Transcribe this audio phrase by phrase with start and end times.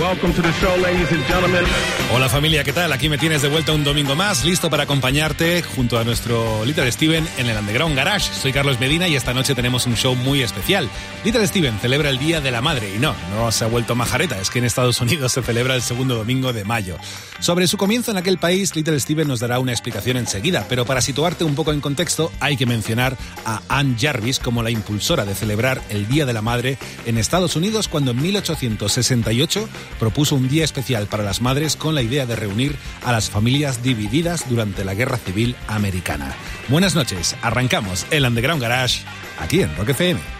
[0.00, 1.62] Welcome to the show, ladies and gentlemen.
[2.10, 2.90] Hola familia, ¿qué tal?
[2.90, 6.90] Aquí me tienes de vuelta un domingo más, listo para acompañarte junto a nuestro Little
[6.90, 8.32] Steven en el Underground Garage.
[8.32, 10.88] Soy Carlos Medina y esta noche tenemos un show muy especial.
[11.22, 14.40] Little Steven celebra el Día de la Madre y no, no se ha vuelto majareta,
[14.40, 16.96] es que en Estados Unidos se celebra el segundo domingo de mayo.
[17.38, 21.02] Sobre su comienzo en aquel país, Little Steven nos dará una explicación enseguida, pero para
[21.02, 25.34] situarte un poco en contexto hay que mencionar a Ann Jarvis como la impulsora de
[25.34, 30.64] celebrar el Día de la Madre en Estados Unidos cuando en 1868 propuso un día
[30.64, 34.94] especial para las madres con la idea de reunir a las familias divididas durante la
[34.94, 36.34] Guerra Civil Americana.
[36.68, 39.02] Buenas noches, arrancamos el Underground Garage
[39.38, 40.39] aquí en Rock FM.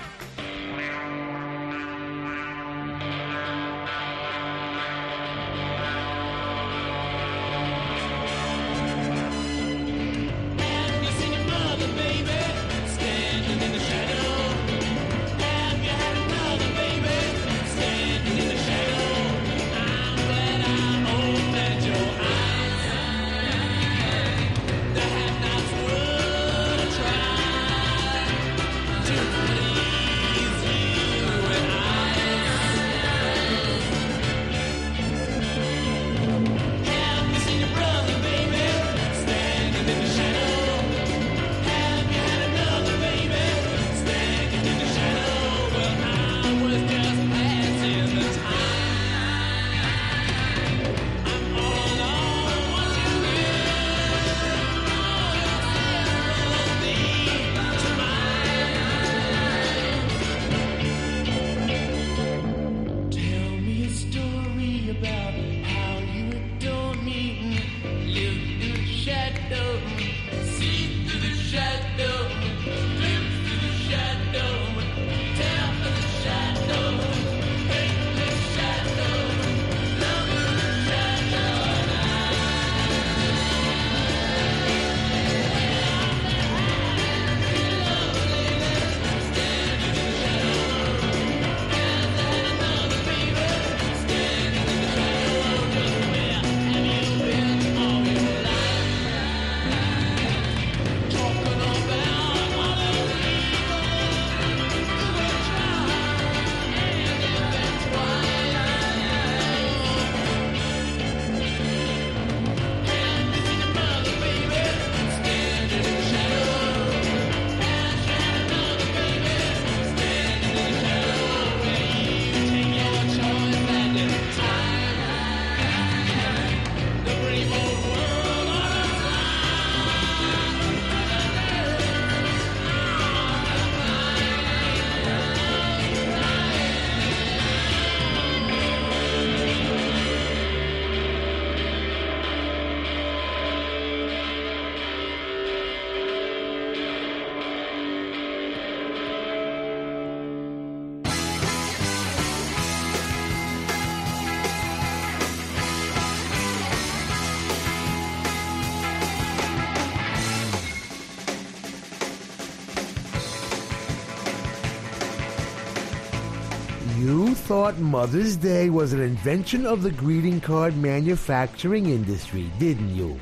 [167.50, 173.18] Thought Mother's Day was an invention of the greeting card manufacturing industry, didn't you?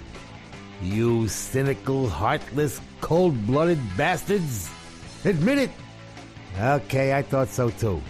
[0.82, 4.68] You cynical, heartless, cold blooded bastards!
[5.24, 5.70] Admit it!
[6.60, 8.02] Okay, I thought so too.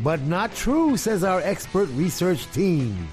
[0.00, 3.08] But not true, says our expert research team.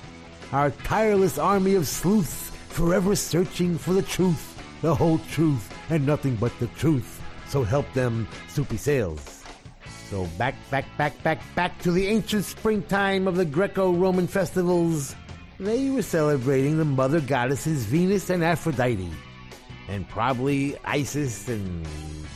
[0.51, 6.35] Our tireless army of sleuths, forever searching for the truth, the whole truth, and nothing
[6.35, 7.19] but the truth.
[7.47, 9.34] So help them, soupy sales.
[10.15, 15.13] So back, back, back, back, back to the ancient springtime of the Greco-Roman festivals.
[15.59, 19.11] They were celebrating the mother goddesses Venus and Aphrodite.
[19.89, 21.85] And probably Isis and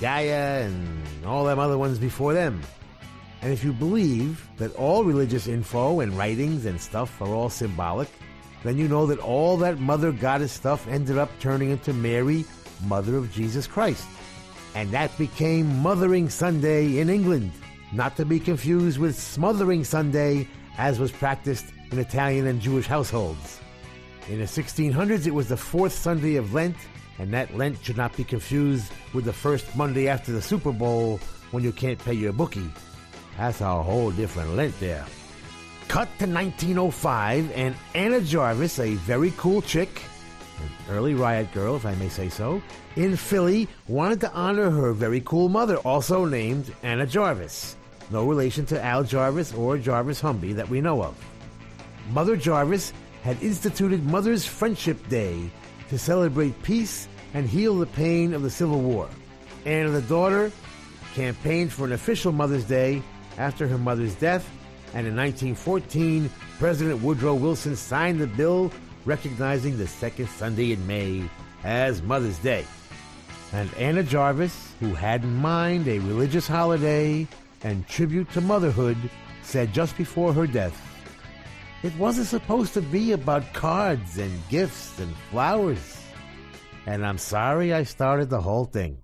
[0.01, 2.61] Gaia and all them other ones before them.
[3.41, 8.09] And if you believe that all religious info and writings and stuff are all symbolic,
[8.65, 12.43] then you know that all that mother goddess stuff ended up turning into Mary,
[12.83, 14.05] mother of Jesus Christ.
[14.75, 17.53] And that became Mothering Sunday in England,
[17.91, 20.47] not to be confused with Smothering Sunday,
[20.77, 23.59] as was practiced in Italian and Jewish households.
[24.29, 26.75] In the 1600s, it was the fourth Sunday of Lent,
[27.17, 31.19] and that Lent should not be confused with the first Monday after the Super Bowl,
[31.51, 32.69] when you can't pay your bookie.
[33.37, 35.05] That's a whole different lent there.
[35.87, 40.03] Cut to 1905, and Anna Jarvis, a very cool chick,
[40.59, 42.61] an early riot girl, if I may say so,
[42.95, 47.75] in Philly, wanted to honor her very cool mother, also named Anna Jarvis.
[48.09, 51.15] No relation to Al Jarvis or Jarvis Humby that we know of.
[52.11, 52.91] Mother Jarvis
[53.23, 55.51] had instituted Mother's Friendship Day
[55.89, 59.07] to celebrate peace and heal the pain of the Civil War.
[59.65, 60.51] Anna, the daughter,
[61.13, 63.03] campaigned for an official Mother's Day
[63.37, 64.49] after her mother's death,
[64.93, 68.71] and in 1914, President Woodrow Wilson signed the bill
[69.05, 71.23] recognizing the second Sunday in May
[71.63, 72.65] as Mother's Day.
[73.53, 77.27] And Anna Jarvis, who had in mind a religious holiday
[77.63, 78.97] and tribute to motherhood,
[79.41, 80.79] said just before her death,
[81.83, 86.01] it wasn't supposed to be about cards and gifts and flowers.
[86.85, 88.97] And I'm sorry I started the whole thing.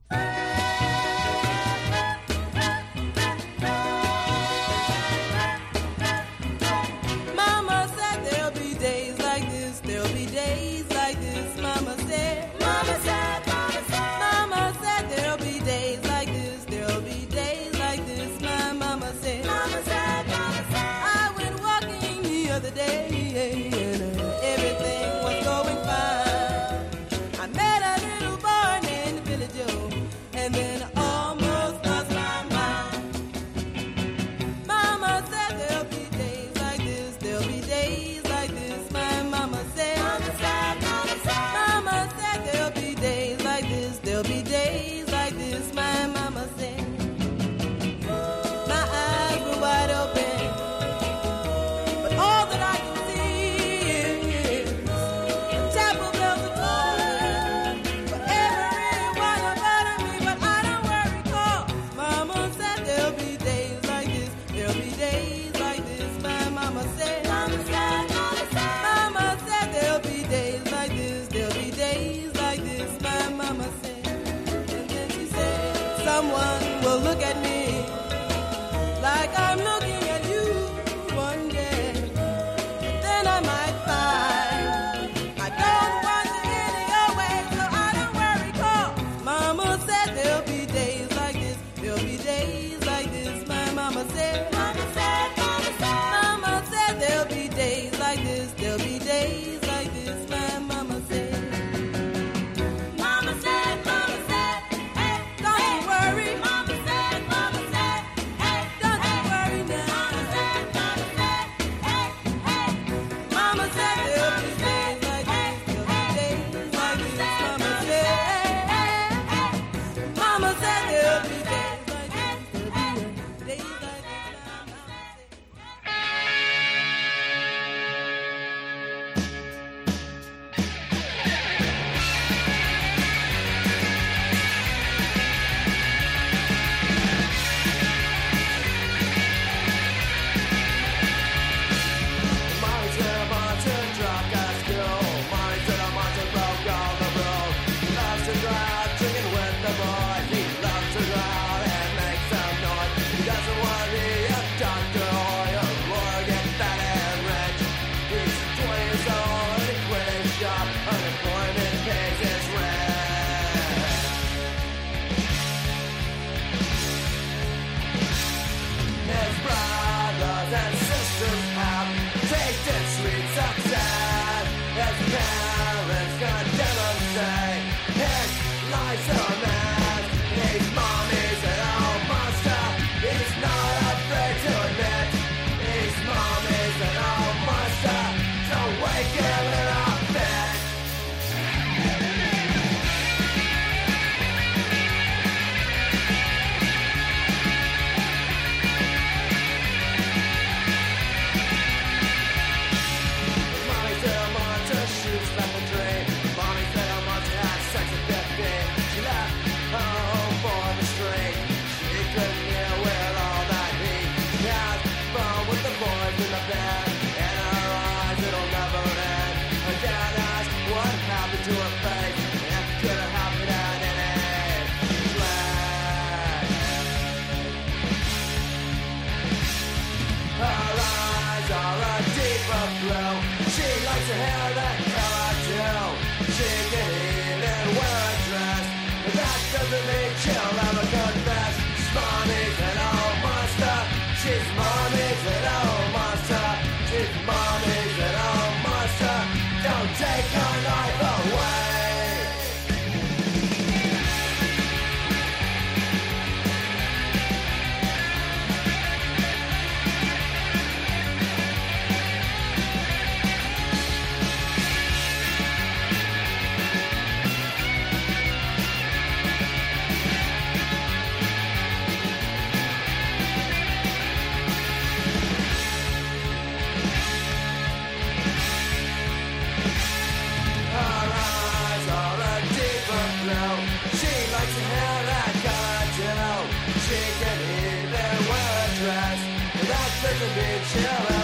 [290.18, 291.15] Take a big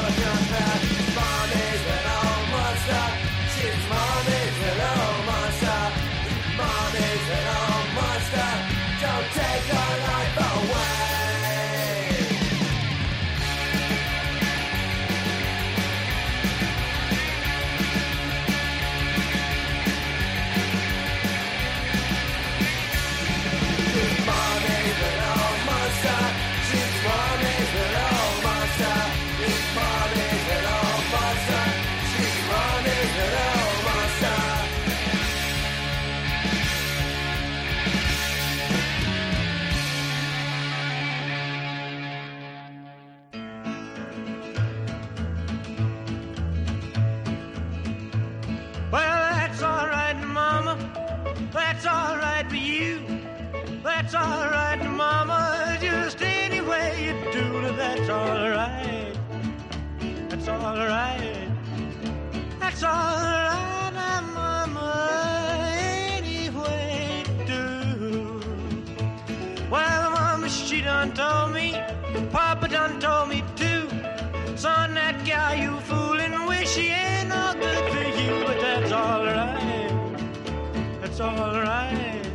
[81.21, 82.25] alright.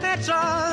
[0.00, 0.63] That's all.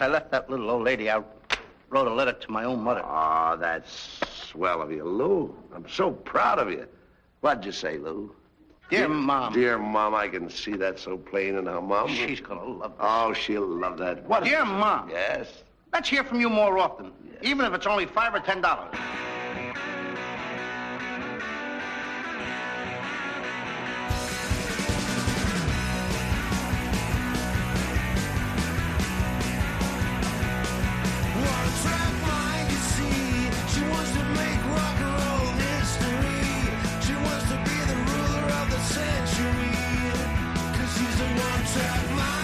[0.00, 1.22] Since I left that little old lady, I
[1.90, 3.02] wrote a letter to my own mother.
[3.04, 4.18] Oh, that's
[4.50, 5.54] swell of you, Lou.
[5.74, 6.86] I'm so proud of you.
[7.42, 8.34] What'd you say, Lou?
[8.88, 9.52] Dear, Mom.
[9.52, 12.08] Dear Mom, I can see that so plain in her mom.
[12.08, 13.04] She's gonna love that.
[13.04, 14.24] Oh, she'll love that.
[14.24, 14.44] What?
[14.44, 15.10] Dear Mom.
[15.10, 15.64] Yes.
[15.92, 17.36] Let's hear from you more often, yes.
[17.42, 18.96] even if it's only five or ten dollars.
[41.60, 42.39] Don't tell my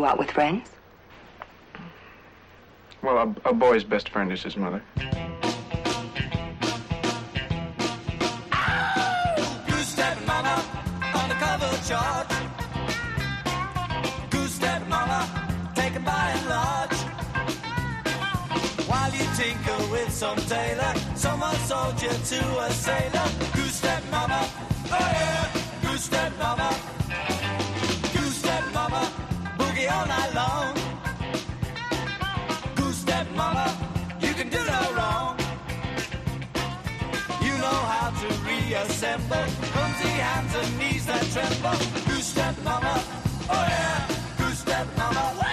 [0.00, 0.66] go out with friends?
[3.02, 4.82] Well, a, a boy's best friend is his mother.
[9.68, 10.64] Goose step mama,
[11.14, 12.32] undercover charge.
[14.30, 15.20] Goose step mama,
[15.74, 16.98] taken by and large.
[18.88, 23.28] While you tinker with some tailor, someone sold you to a sailor.
[23.54, 24.48] Goose step mama,
[24.86, 25.52] oh yeah.
[25.82, 26.74] Goose step mama,
[30.08, 30.80] all
[32.92, 33.66] step mama,
[34.20, 35.36] you can do no wrong.
[37.42, 41.78] You know how to reassemble clumsy hands and knees that tremble.
[42.06, 43.02] Goose step mama,
[43.50, 44.08] oh yeah,
[44.38, 45.49] goose step mama.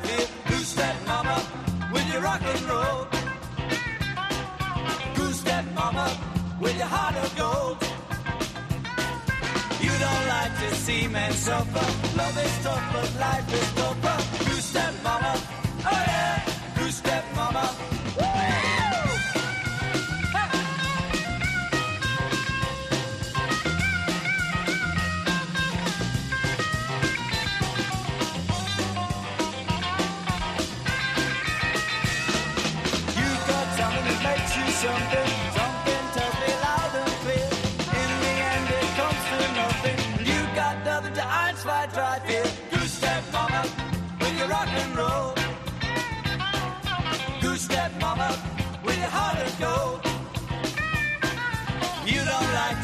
[0.00, 0.26] Drei.
[0.48, 1.36] Goose step mama
[1.92, 3.06] with your rock and roll.
[5.14, 6.06] Goose step mama
[6.60, 7.78] with your heart of gold.
[9.80, 11.86] You don't like to see men suffer.
[12.16, 14.44] Love is tough, but life is tougher.
[14.44, 15.32] Goose step mama,
[15.86, 16.42] oh yeah.
[16.76, 17.64] Goose step mama.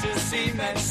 [0.03, 0.09] To.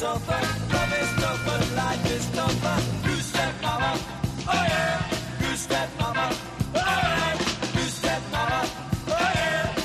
[0.05, 3.07] Love is tough, but life is tougher.
[3.07, 3.99] Goose step mama,
[4.47, 5.01] oh yeah.
[5.39, 6.29] Goose step mama,
[6.75, 7.37] oh yeah.
[7.73, 8.69] Goose step mama,
[9.07, 9.75] oh yeah.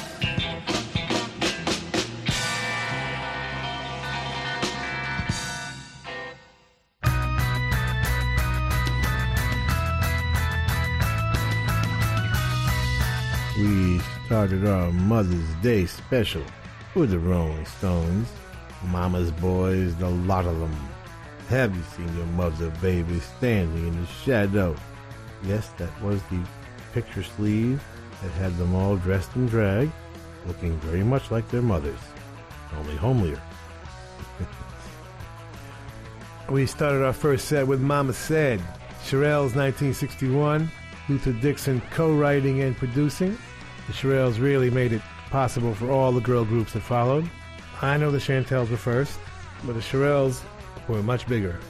[13.56, 16.42] We started our Mother's Day special
[16.94, 18.28] with the Rolling Stones.
[18.86, 20.74] Mama's boys, the lot of them.
[21.48, 24.74] Have you seen your mother, baby, standing in the shadow?
[25.44, 26.40] Yes, that was the
[26.92, 27.82] picture sleeve
[28.22, 29.90] that had them all dressed in drag,
[30.46, 31.98] looking very much like their mothers,
[32.78, 33.40] only homelier.
[36.50, 38.60] we started our first set with Mama Said,
[39.04, 40.70] Shirelles 1961,
[41.08, 43.36] Luther Dixon co-writing and producing.
[43.86, 47.28] The Shirelles really made it possible for all the girl groups that followed.
[47.84, 49.18] I know the Chantels were first,
[49.62, 50.40] but the Shirelles
[50.88, 51.60] were much bigger.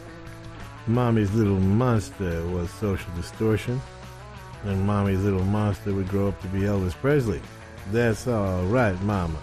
[0.87, 3.83] Mommy's Little Monster was Social Distortion,
[4.63, 7.43] and Mommy's Little Monster would grow up to be Elvis Presley.
[7.91, 9.41] That's all right, Mama.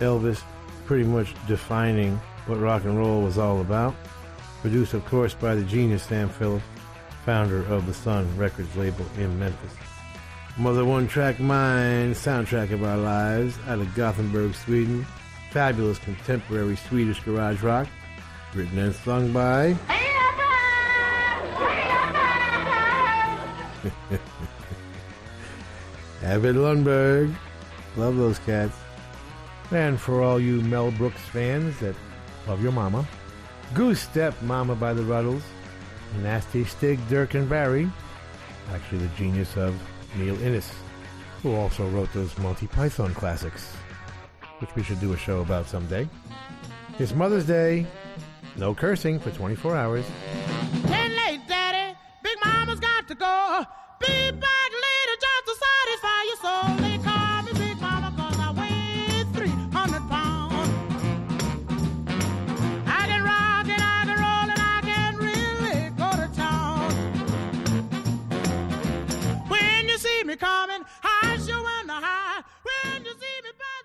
[0.00, 0.42] Elvis
[0.86, 3.94] pretty much defining what rock and roll was all about.
[4.60, 6.64] Produced, of course, by the genius Sam Phillips,
[7.24, 9.76] founder of the Sun Records label in Memphis.
[10.58, 15.06] Mother One Track Mind, soundtrack of our lives, out of Gothenburg, Sweden.
[15.52, 17.86] Fabulous contemporary Swedish garage rock,
[18.54, 19.76] written and sung by.
[26.22, 27.34] Ebbot Lundberg.
[27.96, 28.74] Love those cats.
[29.70, 31.96] And for all you Mel Brooks fans that
[32.48, 33.06] love your mama,
[33.74, 35.42] Goose Step Mama by the Rutles,
[36.22, 37.90] Nasty Stig Dirk and Barry,
[38.70, 39.78] actually the genius of
[40.16, 40.72] Neil Innes,
[41.42, 43.74] who also wrote those Monty Python classics,
[44.62, 46.08] which we should do a show about someday.
[46.98, 47.84] It's Mother's Day,
[48.56, 50.06] no cursing for 24 hours.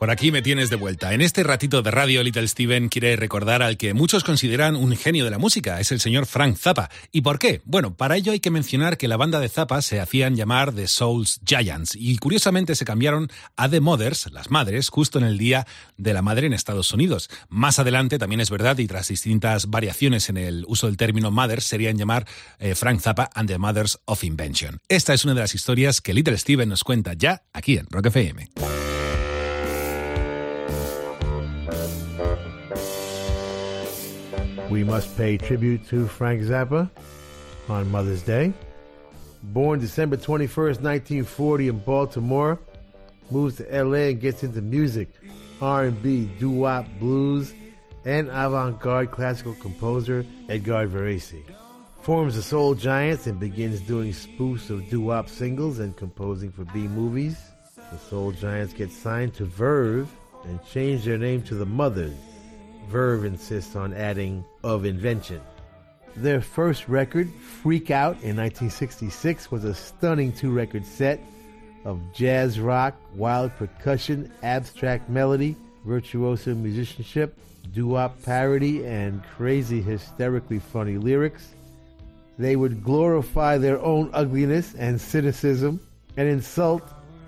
[0.08, 1.14] Por aquí me tienes de vuelta.
[1.14, 5.26] En este ratito de radio, Little Steven quiere recordar al que muchos consideran un genio
[5.26, 6.90] de la música, es el señor Frank Zappa.
[7.12, 7.62] ¿Y por qué?
[7.66, 10.88] Bueno, para ello hay que mencionar que la banda de Zappa se hacían llamar The
[10.88, 15.68] Souls Giants y curiosamente se cambiaron a The Mothers, las madres, justo en el Día
[15.98, 17.30] de la Madre en Estados Unidos.
[17.50, 21.62] Más adelante también es verdad y tras distintas variaciones en el uso del término Mother
[21.62, 22.26] serían llamar
[22.60, 24.80] eh, Frank Zappa and the Mothers of Invention.
[24.88, 28.06] Esta es una de las historias que Little Steven nos cuenta ya aquí en Rock
[28.06, 28.48] FM.
[34.70, 36.90] We must pay tribute to Frank Zappa
[37.70, 38.52] on Mother's Day.
[39.42, 42.60] Born December 21st, 1940 in Baltimore,
[43.32, 45.10] moves to LA and gets into music,
[45.62, 47.54] R&B, doo-wop, blues,
[48.04, 51.44] and avant-garde classical composer Edgar Varese.
[52.02, 57.38] Forms the Soul Giants and begins doing spoofs of doo-wop singles and composing for B-movies.
[57.90, 60.10] The Soul Giants get signed to Verve
[60.44, 62.16] and change their name to the Mothers.
[62.88, 65.42] Verve insists on adding of invention.
[66.16, 67.30] Their first record,
[67.62, 71.20] Freak Out, in 1966, was a stunning two record set
[71.86, 77.38] of jazz rock, wild percussion, abstract melody, virtuoso musicianship,
[77.74, 81.54] doo wop parody, and crazy, hysterically funny lyrics.
[82.40, 85.80] They would glorify their own ugliness and cynicism
[86.18, 86.84] and insult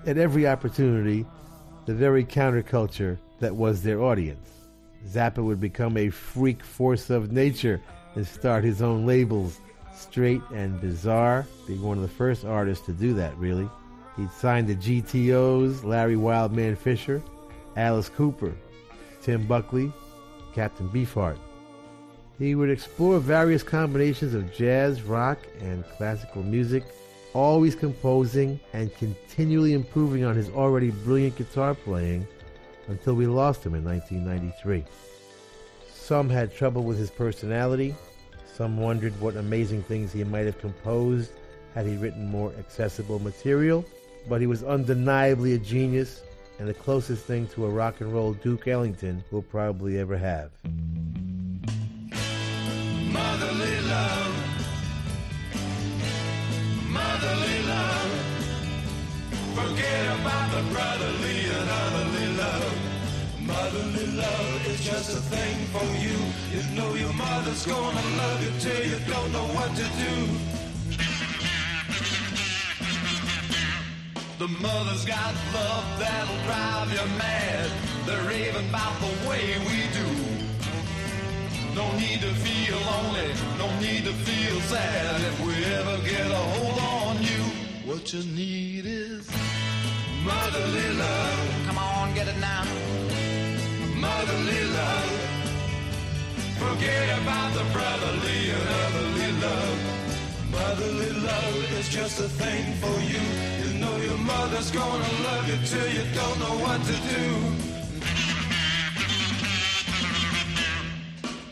[0.06, 1.26] at every opportunity
[1.86, 4.59] the very counterculture that was their audience.
[5.08, 7.80] Zappa would become a freak force of nature
[8.14, 9.60] and start his own labels,
[9.94, 13.68] Straight and Bizarre, being one of the first artists to do that, really.
[14.16, 17.22] He'd signed the GTOs, Larry Wildman Fischer,
[17.76, 18.54] Alice Cooper,
[19.22, 19.92] Tim Buckley,
[20.54, 21.38] Captain Beefheart.
[22.38, 26.84] He would explore various combinations of jazz, rock, and classical music,
[27.34, 32.26] always composing and continually improving on his already brilliant guitar playing
[32.90, 34.84] until we lost him in 1993.
[35.92, 37.94] Some had trouble with his personality.
[38.52, 41.30] Some wondered what amazing things he might have composed
[41.74, 43.84] had he written more accessible material.
[44.28, 46.22] But he was undeniably a genius
[46.58, 50.50] and the closest thing to a rock and roll Duke Ellington we'll probably ever have.
[53.12, 54.34] Motherly love.
[56.90, 58.10] Motherly love.
[59.54, 62.29] Forget about the brotherly and otherly.
[63.60, 66.16] Motherly love is just a thing for you.
[66.54, 70.14] You know your mother's gonna love you till you don't know what to do.
[74.38, 77.70] The mother's got love that'll drive you mad.
[78.06, 80.08] They're raving about the way we do.
[81.74, 85.20] No need to feel lonely, no need to feel sad.
[85.20, 87.42] If we ever get a hold on you,
[87.84, 89.28] what you need is
[90.24, 91.66] motherly love.
[91.66, 92.69] Come on, get it now.
[96.70, 99.78] Forget about the brotherly and otherly love.
[100.52, 103.22] Motherly love is just a thing for you.
[103.60, 107.26] You know your mother's gonna love you till you don't know what to do.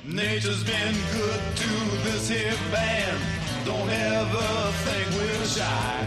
[0.04, 1.70] Nature's been good to
[2.04, 3.18] this here band.
[3.64, 4.48] Don't ever
[4.86, 6.06] think we're shy.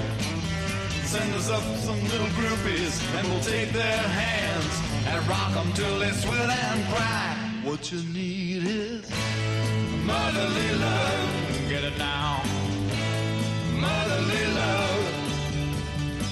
[1.03, 4.73] Send us up some little groupies and we'll take their hands
[5.05, 7.40] and rock them till they sweat and cry.
[7.63, 9.07] What you need is
[10.03, 11.69] motherly love.
[11.69, 12.41] Get it now.
[13.79, 15.05] Motherly love.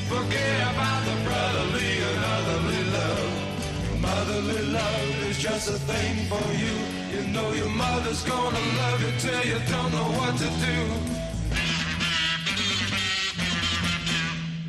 [0.09, 4.01] Forget about the brotherly and otherly love.
[4.01, 6.73] Motherly love is just a thing for you.
[7.13, 10.77] You know your mother's gonna love you till you don't know what to do.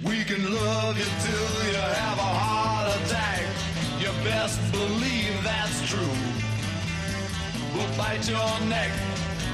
[0.06, 3.46] We can love you till you have a heart attack.
[3.98, 6.49] You best believe that's true
[7.80, 8.90] will bite your neck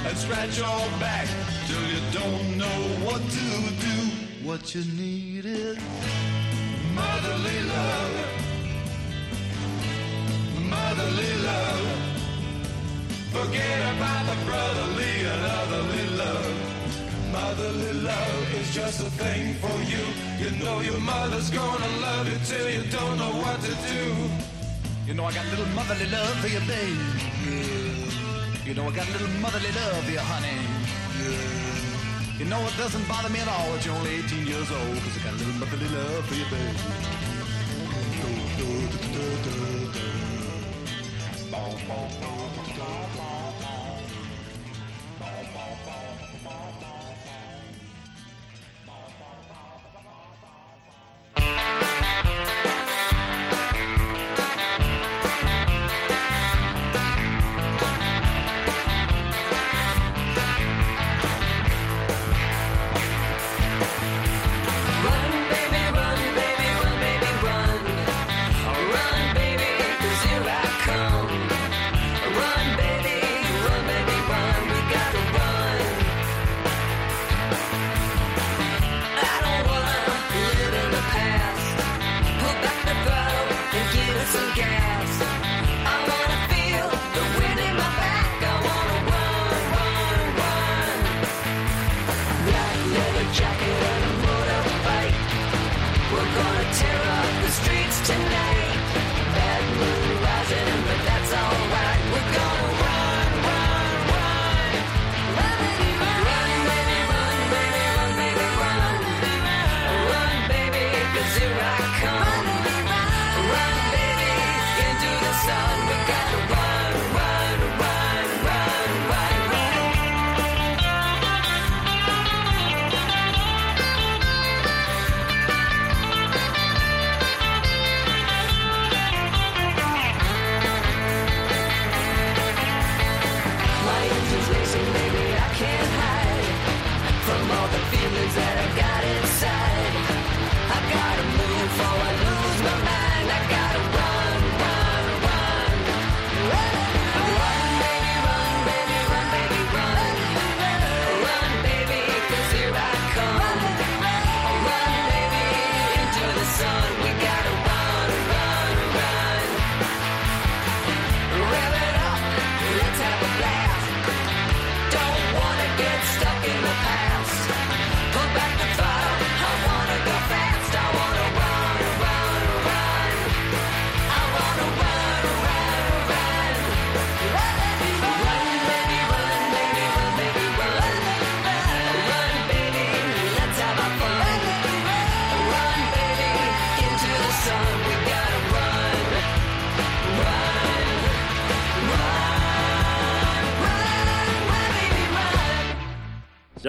[0.07, 1.27] and scratch your back
[1.67, 3.47] till you don't know what to
[3.87, 3.97] do.
[4.47, 5.79] What you need is
[6.95, 8.15] motherly love,
[10.75, 11.87] motherly love.
[13.37, 16.55] Forget about the brotherly and otherly love.
[17.33, 20.05] Motherly love is just a thing for you.
[20.43, 24.05] You know your mother's gonna love you till you don't know what to do.
[25.07, 27.76] You know I got little motherly love for you, baby.
[28.67, 30.59] You know I got a little motherly love for you, honey.
[31.23, 32.37] Yeah.
[32.37, 35.17] You know it doesn't bother me at all that you're only 18 years old, cause
[35.21, 36.75] I got a little motherly love for you, baby.
[38.19, 38.27] Do,
[38.59, 39.57] do, do,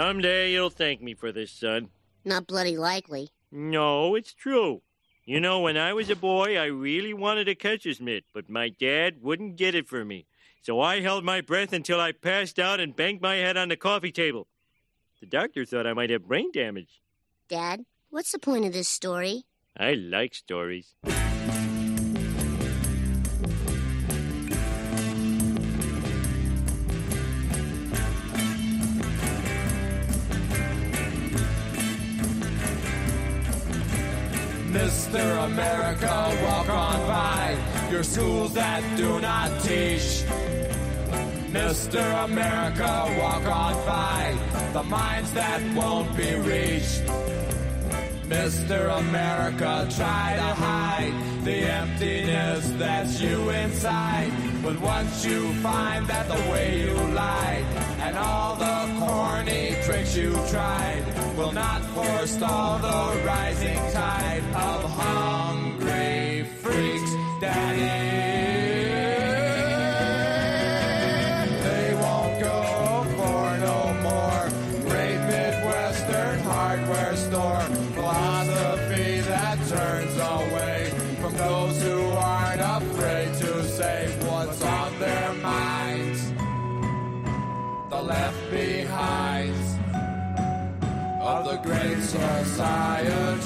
[0.08, 1.90] Someday you'll thank me for this, son.
[2.24, 3.28] Not bloody likely.
[3.52, 4.82] No, it's true.
[5.26, 8.70] You know, when I was a boy, I really wanted a catcher's mitt, but my
[8.70, 10.26] dad wouldn't get it for me.
[10.62, 13.76] So I held my breath until I passed out and banged my head on the
[13.76, 14.48] coffee table.
[15.20, 17.02] The doctor thought I might have brain damage.
[17.50, 19.44] Dad, what's the point of this story?
[19.76, 20.96] I like stories.
[34.98, 35.46] Mr.
[35.46, 37.56] America, walk on by
[37.92, 40.26] your schools that do not teach.
[41.54, 42.26] Mr.
[42.26, 44.36] America, walk on by
[44.74, 47.04] the minds that won't be reached.
[48.30, 49.00] Mr.
[49.00, 51.14] America, try to hide
[51.46, 54.32] the emptiness that's you inside.
[54.62, 57.64] But once you find that the way you lied
[58.02, 61.04] and all the corny tricks you tried
[61.38, 67.17] will not forestall the rising tide of hungry freaks,
[91.48, 93.46] the great society.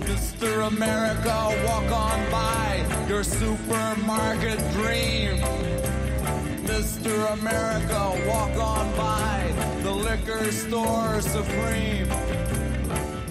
[0.00, 0.68] Mr.
[0.68, 5.36] America, walk on by your supermarket dream.
[6.68, 7.32] Mr.
[7.32, 12.10] America, walk on by the liquor store supreme.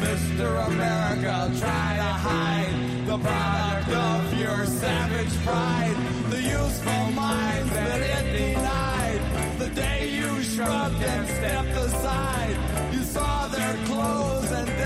[0.07, 0.47] Mr.
[0.71, 5.97] America, try to hide the product of your savage pride,
[6.31, 7.46] the useful minds
[10.57, 12.57] shrugged and stepped aside.
[12.91, 14.76] You saw their clothes and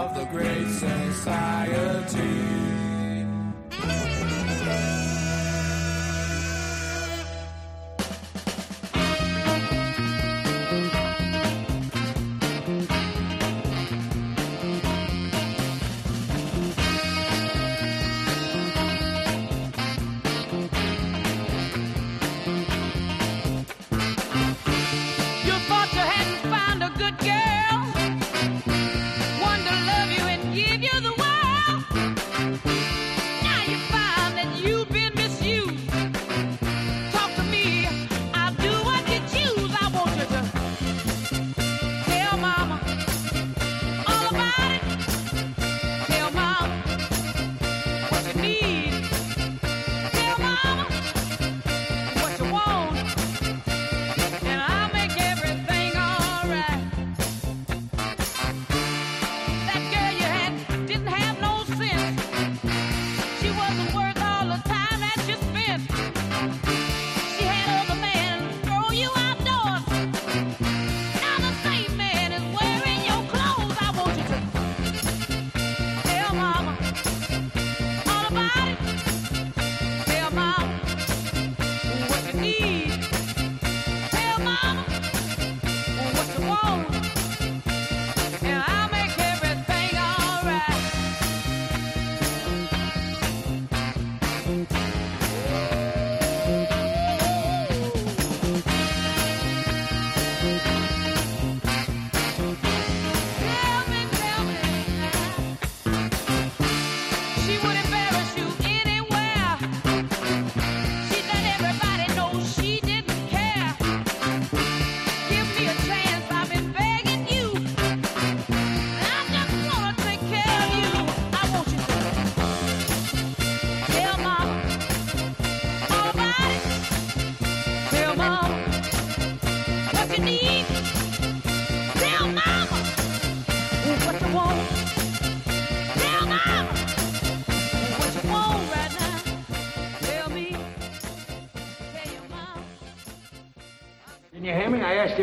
[0.00, 2.29] of the Great Society.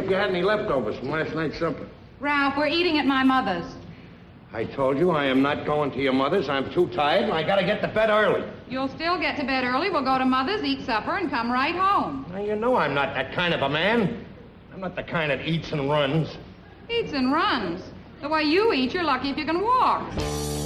[0.08, 1.86] If you had any leftovers from last night's supper.
[2.22, 3.70] Ralph, we're eating at my mother's.
[4.54, 6.48] I told you I am not going to your mother's.
[6.48, 8.50] I'm too tired and I gotta get to bed early.
[8.70, 9.90] You'll still get to bed early.
[9.90, 12.26] We'll go to mother's, eat supper, and come right home.
[12.32, 14.26] Now, you know I'm not that kind of a man.
[14.74, 16.38] I'm not the kind that eats and runs.
[16.90, 17.84] Eats and runs.
[18.22, 20.57] The way you eat, you're lucky if you can walk.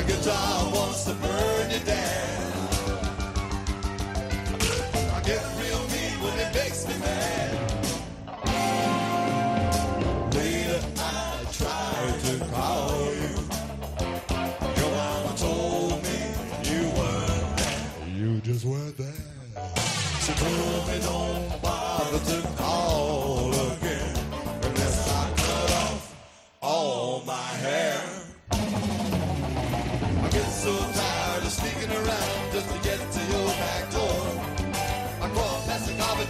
[0.00, 2.68] My guitar wants to burn your dad.
[5.14, 7.52] I get real mean when it makes me mad.
[10.34, 13.34] Later I tried to call you.
[14.80, 16.18] Your mama told me
[16.64, 18.08] you weren't there.
[18.08, 19.26] You just weren't there.
[20.22, 24.16] She told me don't bother to call again
[24.62, 26.16] unless I cut off
[26.62, 27.89] all my hair.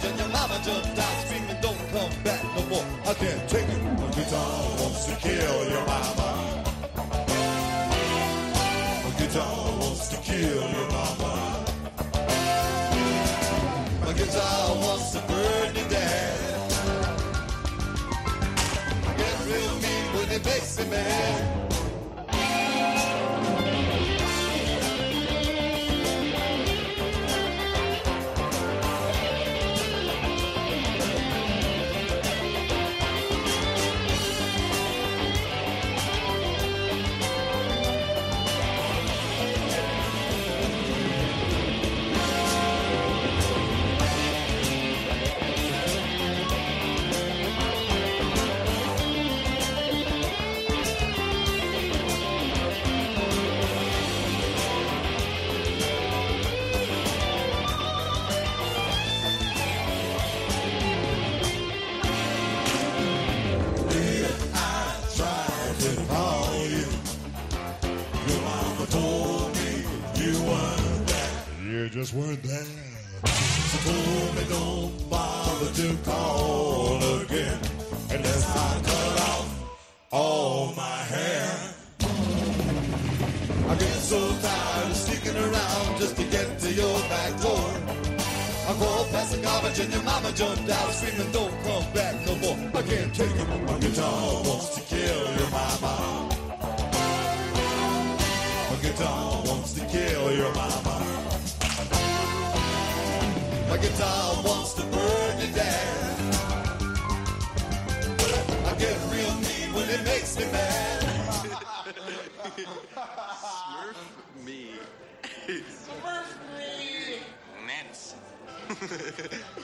[0.01, 2.85] Past and your mama jumped out screaming, don't come back no more.
[3.05, 3.81] I can't take it.
[4.15, 6.63] Guitar wants to kill your mama.
[9.17, 11.65] Guitar wants to kill your mama.
[14.05, 16.71] My guitar wants to burn your dad.
[19.07, 21.70] I get real mean when it makes me
[71.91, 72.63] just weren't there.
[73.25, 77.59] She told me don't bother to call again
[78.09, 79.47] unless I cut off
[80.09, 81.73] all my hair.
[83.67, 87.69] I get so tired of sticking around just to get to your back door.
[88.69, 92.35] I called past the garbage and your mama jumped out screaming, don't come back no
[92.37, 92.57] more.
[92.73, 93.47] I can't take it.
[93.67, 96.29] My guitar wants to kill your mama.
[98.69, 100.70] My guitar wants to kill your mama.
[103.81, 106.31] Guitar wants to burn you down.
[108.65, 111.01] I get real mean when it makes me mad.
[113.41, 113.99] Smurf
[114.45, 114.71] me.
[115.47, 117.19] Smurf me.
[117.67, 118.15] Nance.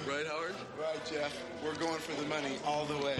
[0.07, 0.55] right, Howard?
[0.79, 1.33] Right, Jeff.
[1.63, 3.17] We're going for the money all the way.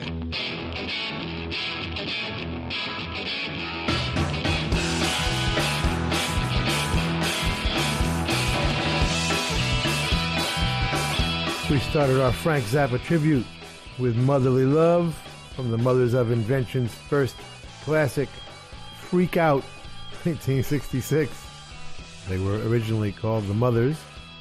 [11.70, 13.46] We started our Frank Zappa tribute
[14.00, 15.14] with Motherly Love
[15.54, 17.36] from the Mothers of Invention's first
[17.84, 18.30] classic,
[19.02, 19.64] Freak Out,
[20.24, 21.30] 1966.
[22.30, 23.98] They were originally called the Mothers,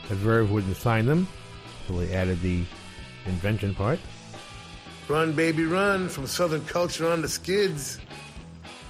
[0.08, 1.26] but Verve wouldn't sign them,
[1.88, 2.62] so they added the
[3.26, 3.98] invention part.
[5.08, 7.98] Run, baby, run from Southern Culture on the Skids.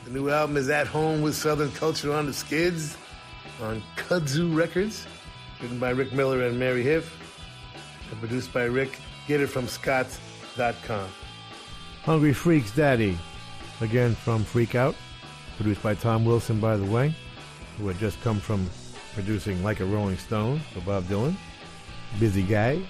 [0.05, 2.99] The new album is At Home with Southern Culture on the Skids
[3.63, 5.07] on Kudzu Records,
[5.63, 7.11] written by Rick Miller and Mary Huff,
[8.11, 8.99] and produced by Rick.
[9.27, 11.09] Get it from Scott.com.
[12.03, 13.19] Hungry Freaks Daddy,
[13.81, 14.95] again from Freak Out,
[15.57, 17.15] produced by Tom Wilson, by the way,
[17.79, 18.69] who had just come from
[19.15, 21.35] producing Like a Rolling Stone for Bob Dylan.
[22.21, 22.81] Busy guy.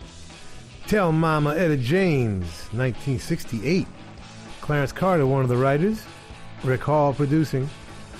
[0.86, 3.86] Tell Mama Etta James, 1968.
[4.60, 6.02] Clarence Carter, one of the writers.
[6.62, 7.68] Rick Hall producing.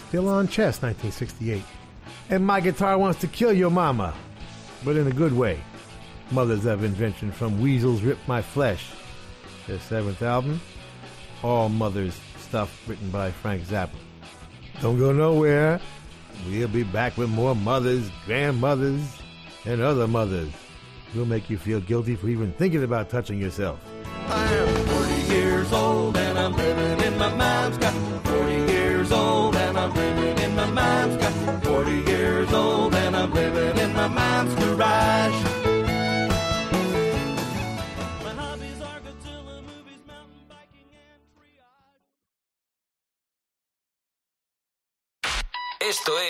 [0.08, 1.62] Still on Chess, 1968.
[2.30, 4.14] And My Guitar Wants to Kill Your Mama,
[4.84, 5.60] but in a good way.
[6.30, 8.90] Mothers of Invention from Weasels Rip My Flesh,
[9.66, 10.60] their seventh album.
[11.42, 13.90] All Mothers stuff written by Frank Zappa.
[14.80, 15.80] Don't go nowhere.
[16.48, 19.02] We'll be back with more mothers, grandmothers,
[19.64, 20.50] and other mothers.
[21.14, 23.80] We'll make you feel guilty for even thinking about touching yourself.
[24.28, 27.94] I am 40 years old and I'm living in my mom's got
[28.26, 33.32] 40 years old and I'm living in my mom's got 40 years old and I'm
[33.32, 34.75] living in my mom's.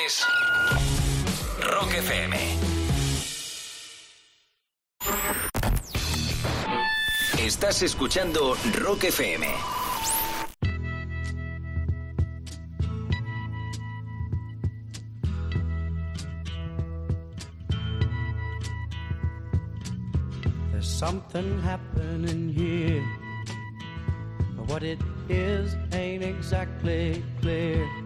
[0.07, 0.25] Es
[1.61, 2.37] Rock FM.
[7.41, 9.47] Estás escuchando Rock FM.
[20.71, 23.03] There's something happening here.
[24.57, 28.06] But what it is ain't exactly clear.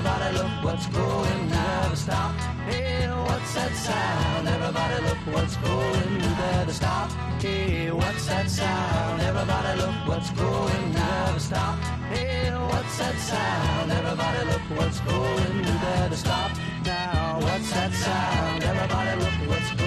[0.00, 2.32] Everybody look what's going, better stop.
[2.64, 4.48] Hey, what's that sound?
[4.48, 7.10] Everybody look what's going, better stop.
[7.42, 9.20] Hey, what's that sound?
[9.20, 11.76] Everybody look what's going, better stop.
[12.08, 13.92] Hey, what's that sound?
[13.92, 16.50] Everybody look what's going, better stop.
[16.86, 18.64] Now, what's that sound?
[18.64, 19.79] Everybody look what's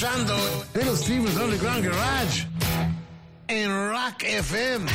[0.00, 2.46] Little Steven's Underground Garage
[3.48, 4.90] en Rock FM.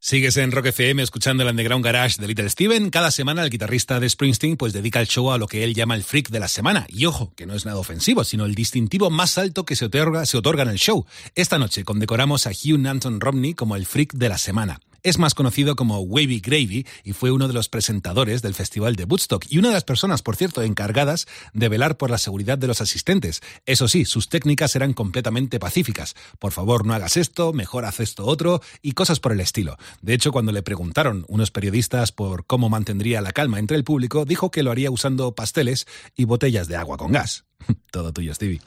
[0.00, 2.90] Sigues en Rock FM escuchando el Underground Garage de Little Steven.
[2.90, 5.94] Cada semana el guitarrista de Springsteen pues dedica el show a lo que él llama
[5.94, 6.86] el freak de la semana.
[6.88, 10.26] Y ojo, que no es nada ofensivo, sino el distintivo más alto que se otorga,
[10.26, 11.06] se otorga en el show.
[11.36, 14.80] Esta noche condecoramos a Hugh Nanton Romney como el freak de la semana.
[15.02, 19.04] Es más conocido como Wavy Gravy y fue uno de los presentadores del Festival de
[19.04, 22.66] Woodstock y una de las personas, por cierto, encargadas de velar por la seguridad de
[22.66, 23.40] los asistentes.
[23.64, 26.14] Eso sí, sus técnicas eran completamente pacíficas.
[26.38, 29.78] Por favor, no hagas esto, mejor haz esto otro y cosas por el estilo.
[30.02, 34.26] De hecho, cuando le preguntaron unos periodistas por cómo mantendría la calma entre el público,
[34.26, 37.44] dijo que lo haría usando pasteles y botellas de agua con gas.
[37.90, 38.60] Todo tuyo, Stevie.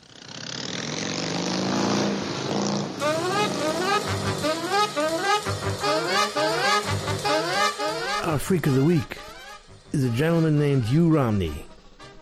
[8.33, 9.19] Our freak of the week
[9.91, 11.67] is a gentleman named Hugh Romney,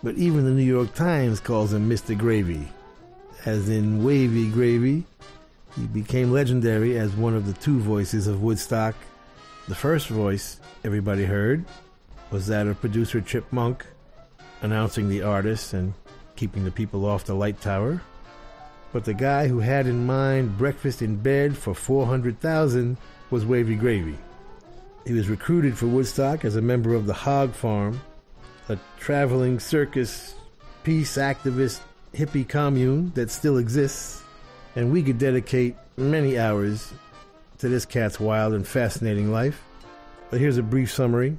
[0.04, 2.18] but even the New York Times calls him Mr.
[2.18, 2.68] Gravy.
[3.46, 5.06] As in Wavy Gravy,
[5.74, 8.94] he became legendary as one of the two voices of Woodstock.
[9.70, 11.64] The first voice everybody heard
[12.30, 13.84] was that of producer Chip Monck,
[14.62, 15.94] announcing the artists and
[16.36, 18.02] keeping the people off the light tower.
[18.92, 22.98] But the guy who had in mind breakfast in bed for 400,000
[23.30, 24.18] was Wavy Gravy.
[25.06, 28.00] He was recruited for Woodstock as a member of the Hog Farm,
[28.70, 30.36] a traveling circus,
[30.84, 31.80] peace activist,
[32.14, 34.22] hippie commune that still exists,
[34.76, 36.94] and we could dedicate many hours
[37.58, 39.64] to this cat's wild and fascinating life.
[40.30, 41.38] But here's a brief summary.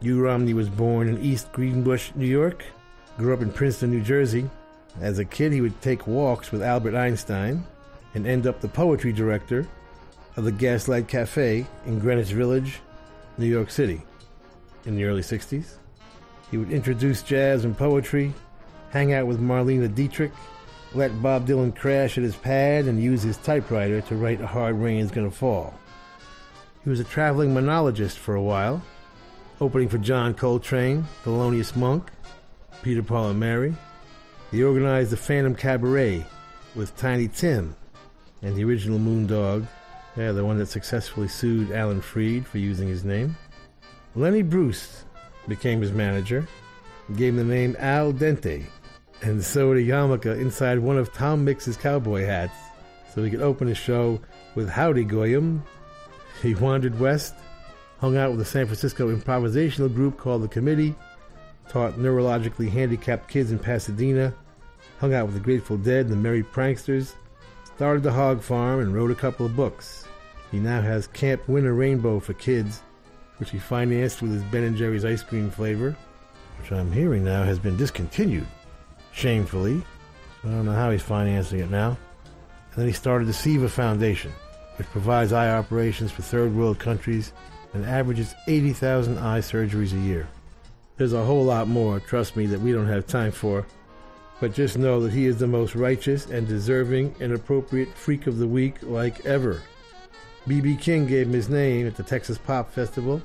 [0.00, 2.64] Hugh Romney was born in East Greenbush, New York,
[3.16, 4.48] grew up in Princeton, New Jersey.
[5.00, 7.64] As a kid, he would take walks with Albert Einstein
[8.14, 9.66] and end up the poetry director
[10.36, 12.80] of the Gaslight Cafe in Greenwich Village,
[13.38, 14.02] New York City,
[14.84, 15.74] in the early 60s.
[16.50, 18.32] He would introduce jazz and poetry,
[18.90, 20.32] hang out with Marlene Dietrich,
[20.92, 24.76] let Bob Dylan crash at his pad, and use his typewriter to write A Hard
[24.76, 25.74] Rain's Gonna Fall.
[26.84, 28.82] He was a traveling monologist for a while,
[29.60, 32.10] opening for John Coltrane, Thelonious Monk,
[32.82, 33.74] Peter Paul and Mary.
[34.50, 36.24] He organized the Phantom Cabaret
[36.74, 37.74] with Tiny Tim
[38.42, 39.66] and the original Moondog,
[40.16, 43.36] yeah, the one that successfully sued Alan Freed for using his name.
[44.14, 45.04] Lenny Bruce
[45.48, 46.46] became his manager,
[47.16, 48.64] gave him the name Al Dente,
[49.22, 52.56] and sewed a yarmulke inside one of Tom Mix's cowboy hats
[53.14, 54.20] so he could open his show
[54.54, 55.62] with Howdy Goyim.
[56.42, 57.34] He wandered west,
[57.98, 60.94] hung out with a San Francisco improvisational group called The Committee,
[61.68, 64.34] taught neurologically handicapped kids in Pasadena,
[64.98, 67.14] hung out with the Grateful Dead and the Merry Pranksters,
[67.64, 70.03] started the hog farm, and wrote a couple of books.
[70.54, 72.80] He now has Camp Winnarainbow for kids,
[73.38, 75.96] which he financed with his Ben & Jerry's ice cream flavor,
[76.60, 78.46] which I'm hearing now has been discontinued,
[79.12, 79.82] shamefully.
[80.44, 81.98] I don't know how he's financing it now.
[82.70, 84.30] And then he started the Seva Foundation,
[84.78, 87.32] which provides eye operations for third world countries
[87.72, 90.28] and averages 80,000 eye surgeries a year.
[90.98, 93.66] There's a whole lot more, trust me, that we don't have time for.
[94.38, 98.38] But just know that he is the most righteous and deserving and appropriate freak of
[98.38, 99.60] the week like ever.
[100.46, 100.76] B.B.
[100.76, 103.22] King gave him his name at the Texas Pop Festival,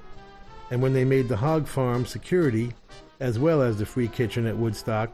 [0.72, 2.74] and when they made the hog farm security,
[3.20, 5.12] as well as the free kitchen at Woodstock,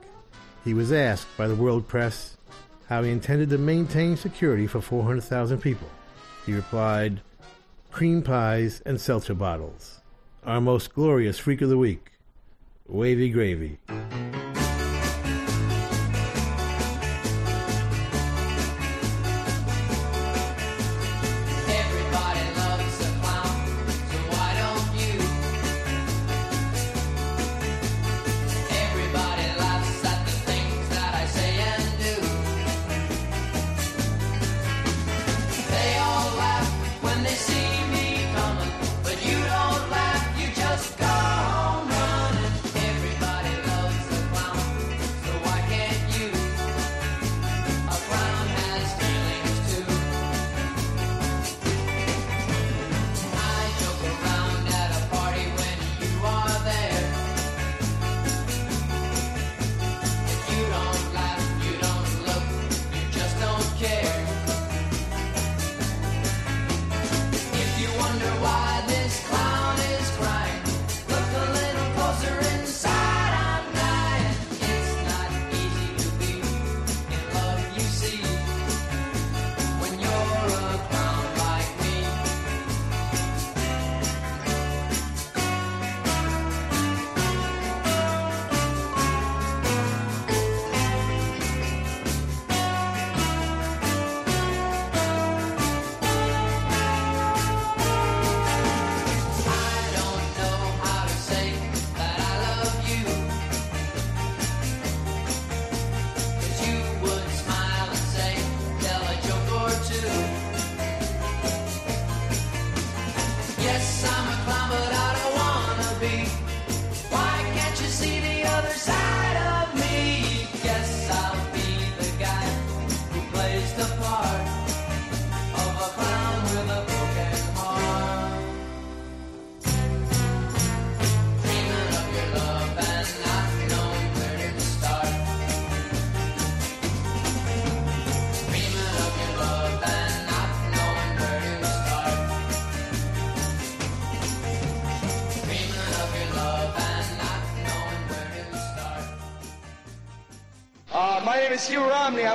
[0.63, 2.37] he was asked by the world press
[2.87, 5.89] how he intended to maintain security for 400,000 people.
[6.45, 7.21] He replied,
[7.91, 10.01] cream pies and seltzer bottles.
[10.45, 12.11] Our most glorious freak of the week,
[12.87, 13.79] Wavy Gravy.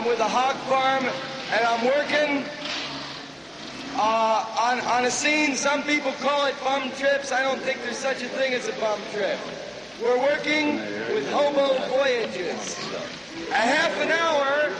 [0.00, 1.04] I'm with a hog farm,
[1.52, 2.42] and I'm working
[3.96, 5.54] uh, on, on a scene.
[5.54, 7.32] Some people call it bum trips.
[7.32, 9.38] I don't think there's such a thing as a bum trip.
[10.02, 10.76] We're working
[11.12, 12.78] with hobo voyages.
[13.50, 14.72] A half an hour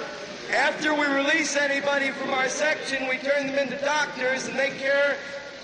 [0.55, 5.19] after we release anybody from our section, we turn them into doctors, and they care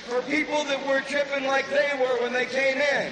[0.04, 3.10] for people that were tripping like they were when they came in.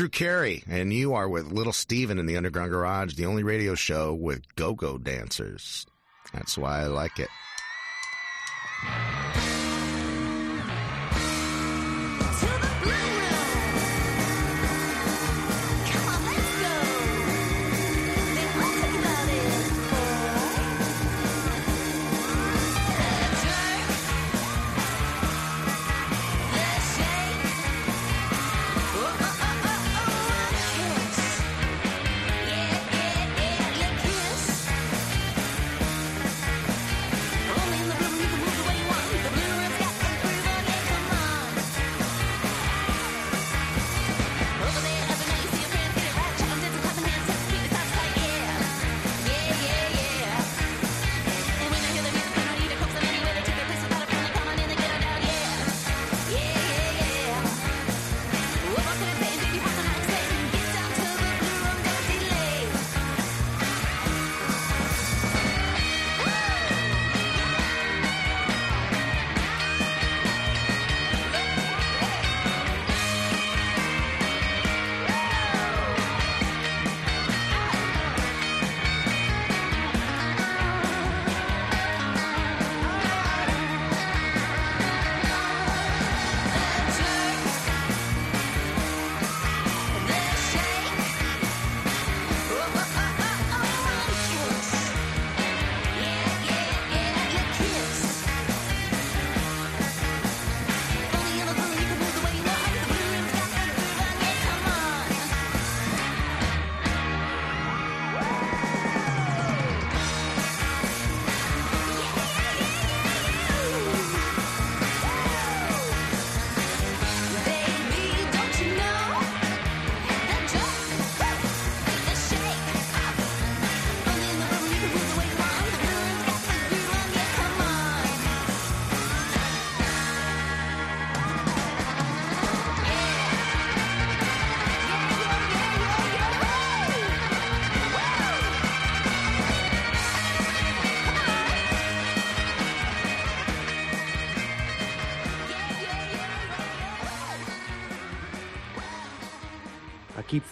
[0.00, 3.74] Drew Carey, and you are with Little Steven in the Underground Garage, the only radio
[3.74, 5.84] show with go go dancers.
[6.32, 7.28] That's why I like it.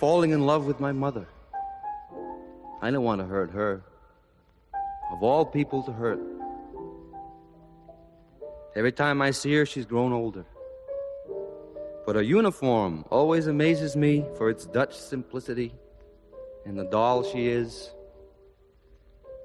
[0.08, 1.28] Falling in love with my mother.
[2.80, 3.82] I don't want to hurt her.
[5.12, 6.18] Of all people to hurt.
[8.74, 10.46] Every time I see her, she's grown older.
[12.06, 15.74] But her uniform always amazes me for its Dutch simplicity
[16.64, 17.90] and the doll she is.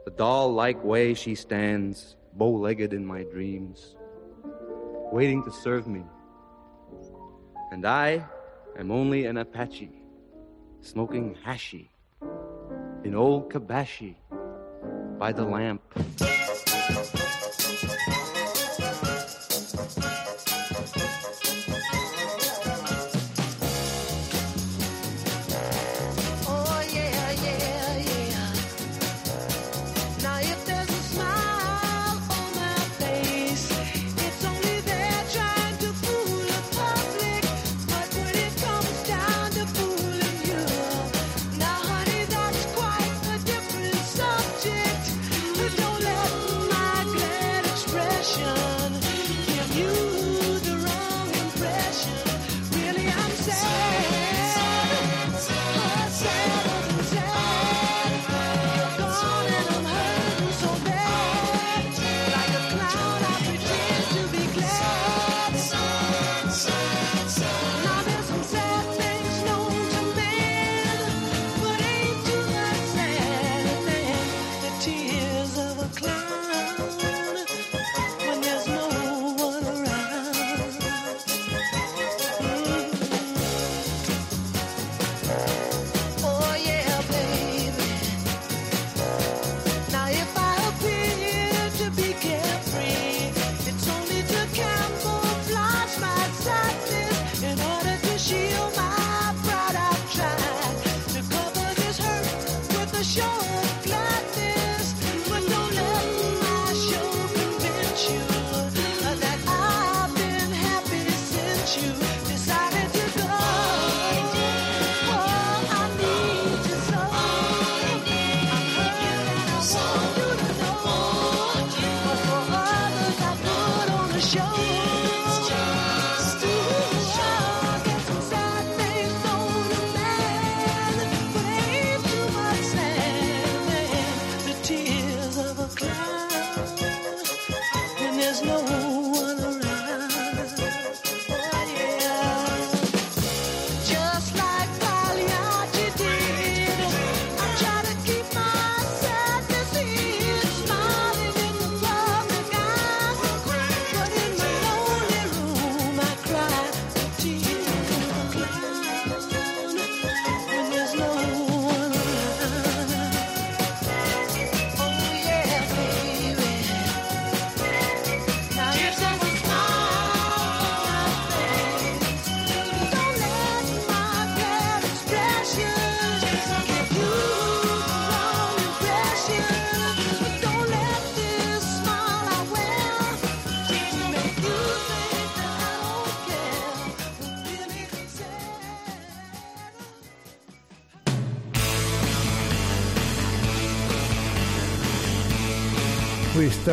[0.06, 3.98] The doll like way she stands, bow legged in my dreams,
[5.12, 6.04] waiting to serve me.
[7.74, 8.24] And I
[8.80, 10.03] am only an Apache,
[10.84, 11.90] smoking hashi
[13.06, 14.16] in old Kabashi
[15.18, 15.82] by the lamp.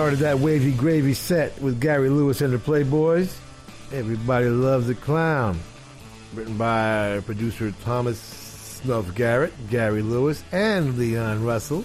[0.00, 3.36] Started that wavy gravy set with Gary Lewis and the Playboys.
[3.92, 5.60] Everybody loves a clown.
[6.32, 11.84] Written by producer Thomas Snuff Garrett, Gary Lewis, and Leon Russell.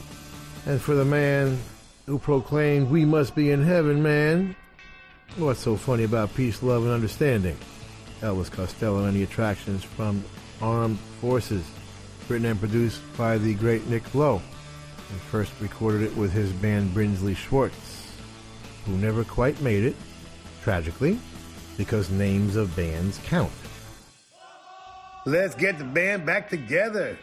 [0.66, 1.60] And for the man
[2.06, 4.56] who proclaimed, We must be in heaven, man.
[5.36, 7.58] What's so funny about peace, love, and understanding?
[8.22, 10.24] Elvis Costello and the attractions from
[10.62, 11.66] Armed Forces.
[12.30, 14.42] Written and produced by the great Nick Lowe.
[15.12, 17.74] And first recorded it with his band Brinsley Schwarz,
[18.86, 19.96] who never quite made it,
[20.64, 21.20] tragically,
[21.78, 23.52] because names of bands count.
[25.26, 27.18] Let's get the band back together.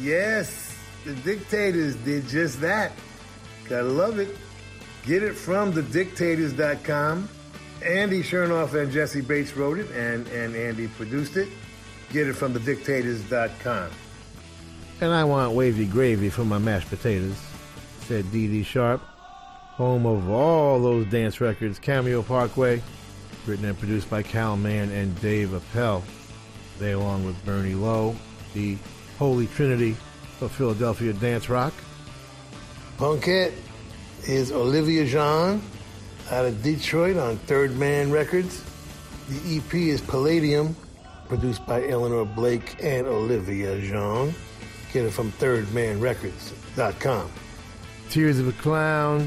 [0.00, 2.92] Yes, the Dictators did just that.
[3.68, 4.36] Gotta love it.
[5.04, 7.28] Get it from thedictators.com.
[7.84, 11.48] Andy Shernoff and Jesse Bates wrote it, and, and Andy produced it.
[12.12, 13.90] Get it from thedictators.com.
[15.00, 17.40] And I want wavy gravy for my mashed potatoes,
[18.00, 19.00] said Dee Dee Sharp,
[19.80, 22.82] home of all those dance records, Cameo Parkway,
[23.46, 26.04] written and produced by Kal Mann and Dave Appell.
[26.78, 28.14] They, along with Bernie Lowe,
[28.52, 28.76] the
[29.18, 29.96] Holy Trinity
[30.42, 31.72] of Philadelphia dance rock.
[32.98, 33.54] Punkette
[34.28, 35.62] is Olivia Jean
[36.30, 38.62] out of Detroit on Third Man Records.
[39.30, 40.76] The EP is Palladium,
[41.26, 44.34] produced by Eleanor Blake and Olivia Jean.
[44.92, 47.30] Get it from thirdmanrecords.com.
[48.10, 49.26] Tears of a Clown,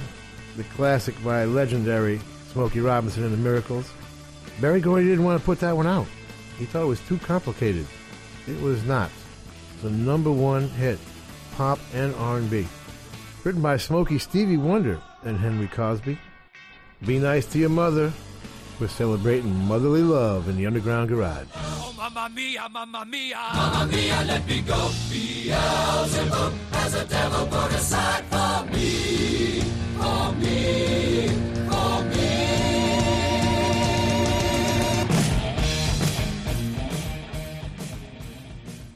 [0.56, 2.20] the classic by legendary
[2.52, 3.90] Smokey Robinson and the Miracles.
[4.62, 6.08] Berry Gordy didn't want to put that one out.
[6.58, 7.88] He thought it was too complicated.
[8.48, 9.10] It was not.
[9.82, 11.00] The number one hit,
[11.56, 12.68] pop and R&B.
[13.44, 16.18] Written by Smokey Stevie Wonder and Henry Cosby.
[17.06, 18.14] Be nice to your mother.
[18.80, 21.48] We're celebrating motherly love in the Underground Garage.
[21.56, 23.36] Oh, mamma mia, mamma mia.
[23.54, 24.90] Mamma mia, let me go.
[25.10, 29.60] Beelzebub has a devil put aside for me.
[29.62, 29.83] For me.
[30.04, 31.63] For me.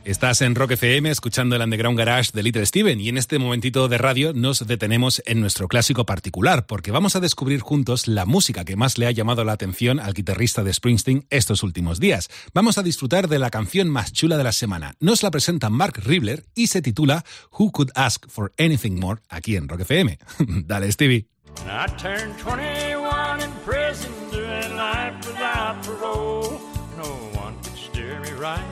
[0.08, 3.90] Estás en Rock FM escuchando el Underground Garage de Little Steven y en este momentito
[3.90, 8.64] de radio nos detenemos en nuestro clásico particular porque vamos a descubrir juntos la música
[8.64, 12.30] que más le ha llamado la atención al guitarrista de Springsteen estos últimos días.
[12.54, 14.96] Vamos a disfrutar de la canción más chula de la semana.
[15.02, 17.26] Nos la presenta Mark Ribler y se titula
[17.60, 20.20] Who Could Ask for Anything More aquí en Rock FM.
[20.68, 21.28] Dale, Stevie.
[21.66, 26.62] I turned 21 in prison, doing life without parole.
[26.96, 28.64] No one could steer me right,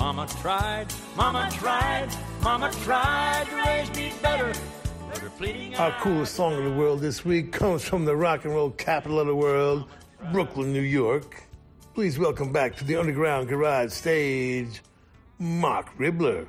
[0.00, 2.08] Mama tried, Mama tried,
[2.42, 4.50] Mama tried to raise me better.
[5.10, 8.46] But her pleading Our coolest song in the world this week comes from the rock
[8.46, 9.84] and roll capital of the world,
[10.32, 11.44] Brooklyn, New York.
[11.92, 14.80] Please welcome back to the Underground Garage stage,
[15.38, 16.46] Marc Ribler.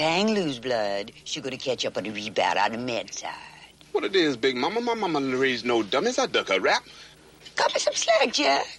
[0.00, 1.12] Hang loose, blood.
[1.24, 3.32] She gonna catch up on the rebound on the med side.
[3.92, 4.80] What it is, Big Mama?
[4.80, 6.18] My mama didn't raise no dummies.
[6.18, 6.84] I duck a rap.
[7.56, 8.69] Cut me some slack, Jack.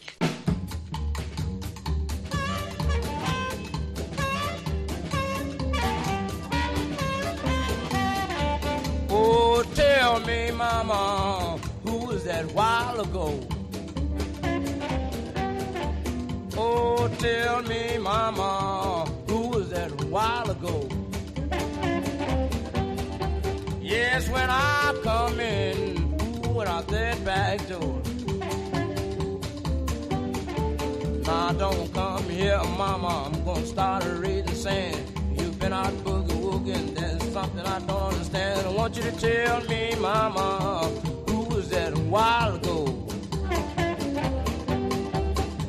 [39.22, 40.90] Tell me, Mama,
[41.28, 42.88] who was that a while ago?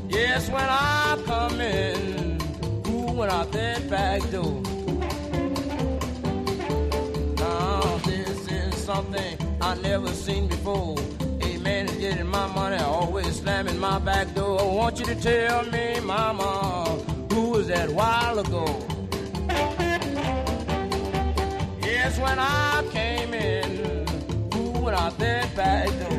[0.08, 2.40] Yes, when I come in,
[2.86, 4.62] who went out that back door?
[7.36, 10.96] Now this is something I never seen before.
[11.42, 14.62] A man is getting my money, always slamming my back door.
[14.62, 16.98] I want you to tell me, Mama,
[17.30, 18.64] who was that while ago?
[21.82, 22.71] Yes, when I
[25.58, 26.11] out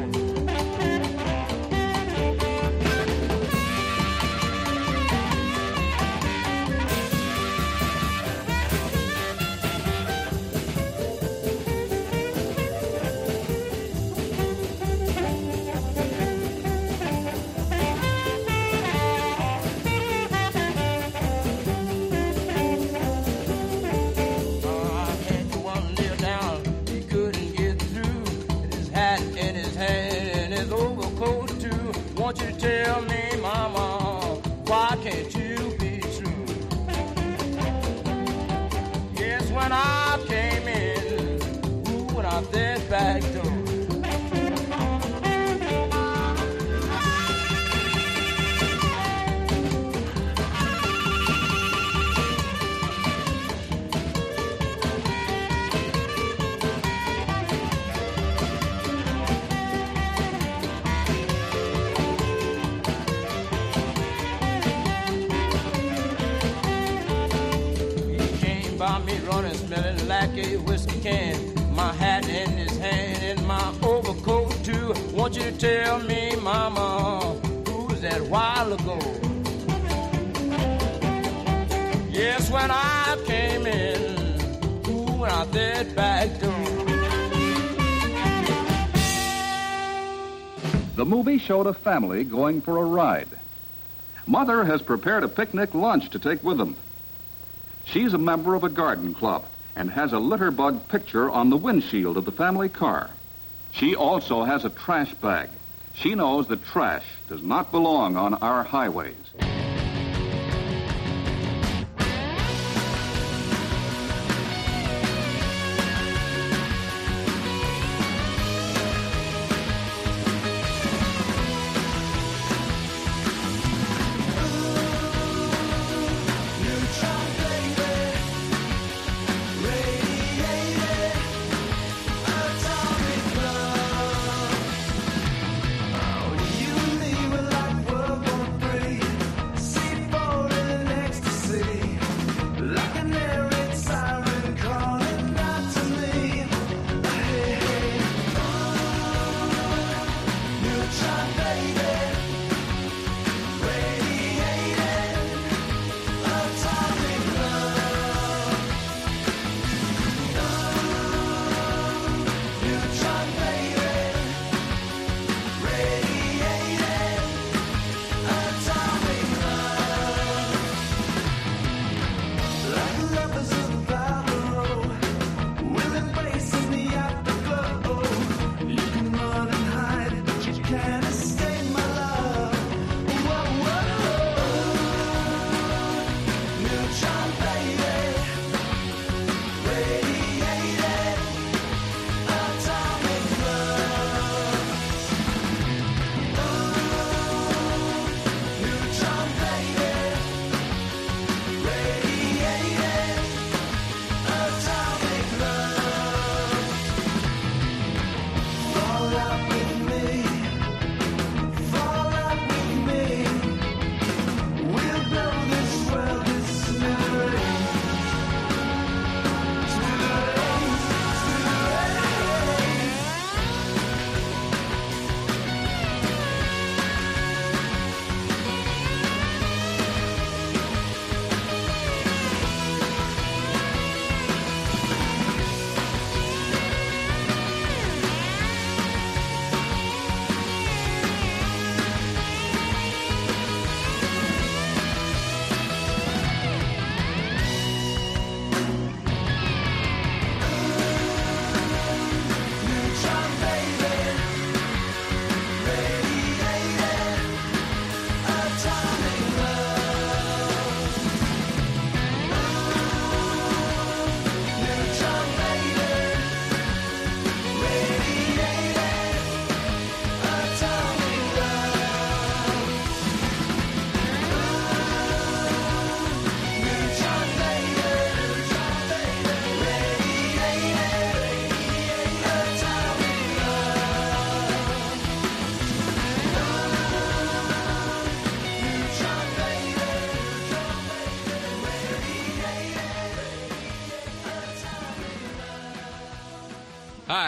[78.64, 78.98] while ago?
[82.10, 84.16] Yes, when I came in,
[85.52, 86.50] that back door?
[90.96, 93.28] The movie showed a family going for a ride.
[94.26, 96.78] Mother has prepared a picnic lunch to take with them.
[97.84, 99.44] She's a member of a garden club
[99.76, 103.10] and has a litter bug picture on the windshield of the family car.
[103.72, 105.50] She also has a trash bag.
[105.94, 109.23] She knows that trash does not belong on our highways.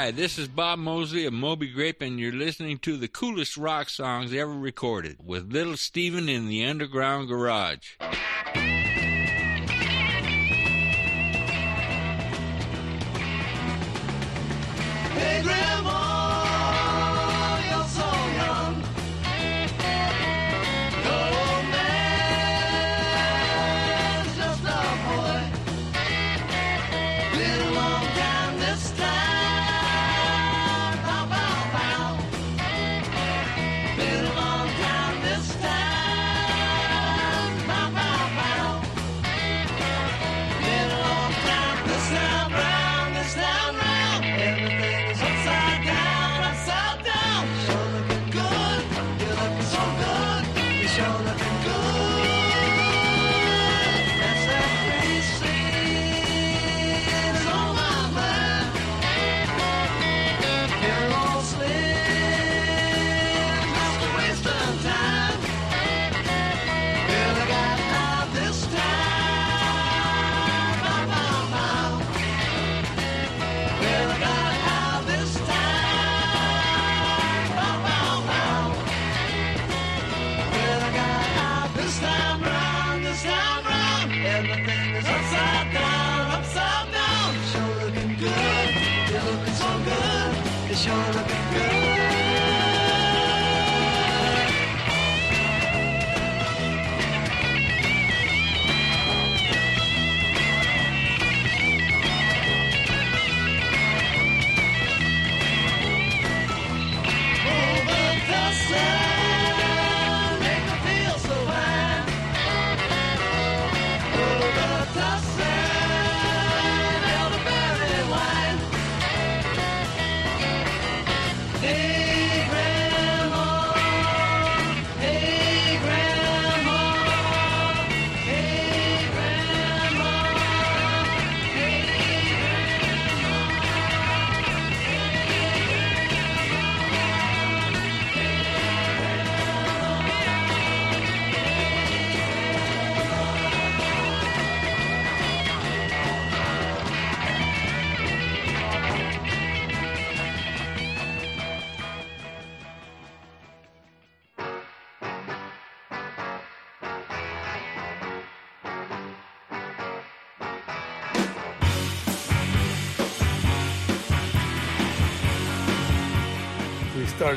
[0.06, 3.90] Hi, this is Bob Mosley of Moby Grape, and you're listening to the coolest rock
[3.90, 7.96] songs ever recorded with Little Steven in the Underground Garage.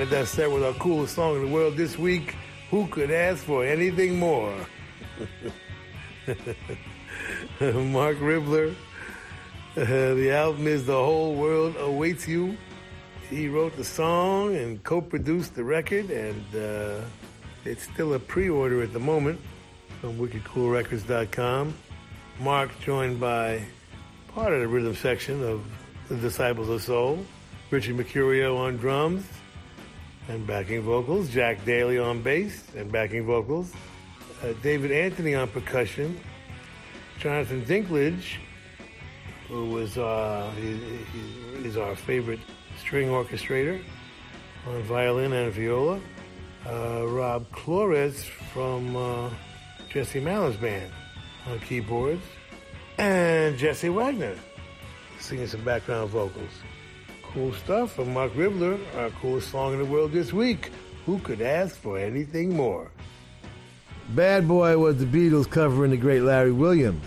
[0.09, 2.35] Started that set with our coolest song in the world this week.
[2.71, 4.55] Who could ask for anything more?
[7.61, 8.75] Marc Ribler.
[9.77, 12.57] Uh, the album is The Whole World Awaits You.
[13.29, 17.03] He wrote the song and co produced the record, and uh,
[17.67, 19.39] it's still a pre order at the moment
[20.01, 21.75] from wickedcoolrecords.com.
[22.41, 23.61] Marc joined by
[24.29, 25.63] part of the rhythm section of
[26.09, 27.27] the Disciples of Soul,
[27.71, 29.27] Richard Mercurio on drums
[30.29, 33.73] and backing vocals, Jack Daly on bass and backing vocals,
[34.43, 36.21] uh, David Anthony on percussion,
[37.19, 38.37] Jonathan Dinklage,
[39.49, 42.41] who was uh, he, he, is our favorite
[42.79, 43.83] string orchestrator
[44.67, 45.99] on violin and viola,
[46.67, 48.23] uh, Rob Clores
[48.53, 49.31] from uh,
[49.89, 50.93] Jesse Malin's band
[51.49, 52.23] on keyboards,
[52.99, 54.37] and Jesse Wagner
[55.19, 56.51] singing some background vocals.
[57.35, 60.71] Cool stuff from Marc Ribler, our coolest song in the world this week.
[61.05, 62.91] Who could ask for anything more?
[64.11, 67.05] Bad Boy was the Beatles covering the great Larry Williams.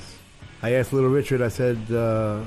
[0.62, 2.46] I asked Little Richard, I said, uh,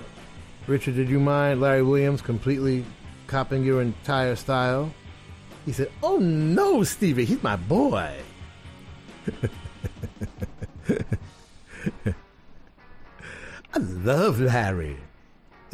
[0.68, 2.84] Richard, did you mind Larry Williams completely
[3.26, 4.94] copying your entire style?
[5.66, 8.14] He said, Oh no, Stevie, he's my boy.
[13.74, 14.96] I love Larry.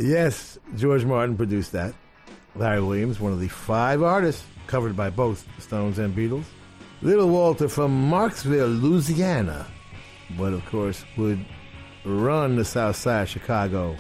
[0.01, 1.93] Yes, George Martin produced that.
[2.57, 6.47] Larry Williams, one of the five artists covered by both Stones and Beatles.
[7.03, 9.67] Little Walter from Marksville, Louisiana,
[10.39, 11.45] but of course would
[12.07, 13.95] run the south side of Chicago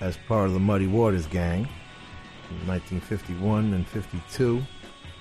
[0.00, 1.68] as part of the Muddy Waters gang
[2.50, 4.62] in 1951 and 52.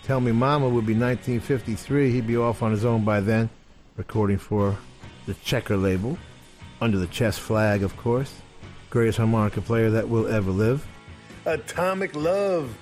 [0.03, 2.11] Tell Me Mama would be 1953.
[2.11, 3.49] He'd be off on his own by then,
[3.97, 4.77] recording for
[5.25, 6.17] the Checker label,
[6.79, 8.33] under the chess flag, of course.
[8.93, 10.85] Greatest harmonica player that will ever live.
[11.47, 12.77] Atomic Love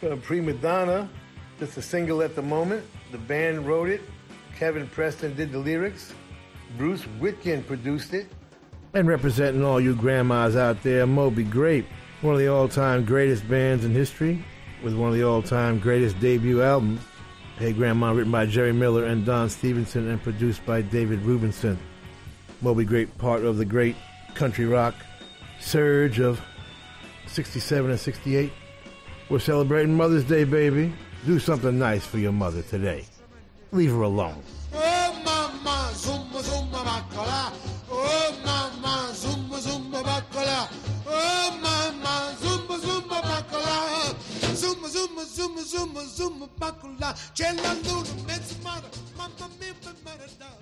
[0.00, 1.08] from Prima Donna,
[1.60, 2.84] just a single at the moment.
[3.12, 4.00] The band wrote it.
[4.58, 6.14] Kevin Preston did the lyrics.
[6.76, 8.26] Bruce Witkin produced it.
[8.92, 11.86] And representing all you grandmas out there, Moby Grape
[12.22, 14.44] One of the all-time greatest bands in history,
[14.82, 17.02] with one of the all-time greatest debut albums.
[17.56, 21.76] Hey Grandma, written by Jerry Miller and Don Stevenson, and produced by David Rubinson.
[22.62, 23.94] Moby Grape, part of the great
[24.34, 24.96] country rock
[25.62, 26.40] surge of
[27.26, 28.52] 67 and 68.
[29.30, 30.92] We're celebrating Mother's Day, baby.
[31.24, 33.04] Do something nice for your mother today.
[33.70, 34.42] Leave her alone.
[34.74, 37.52] Oh mama, zumba zumba bacala.
[37.90, 40.68] Oh mama, zumba zumba bacala.
[41.06, 44.14] Oh mama, zumba zumba bacala.
[44.54, 47.14] Zumba zumba zumba zumba zumba bacala.
[47.34, 50.61] C'è la luna, mezzo mare, mamma mia, mi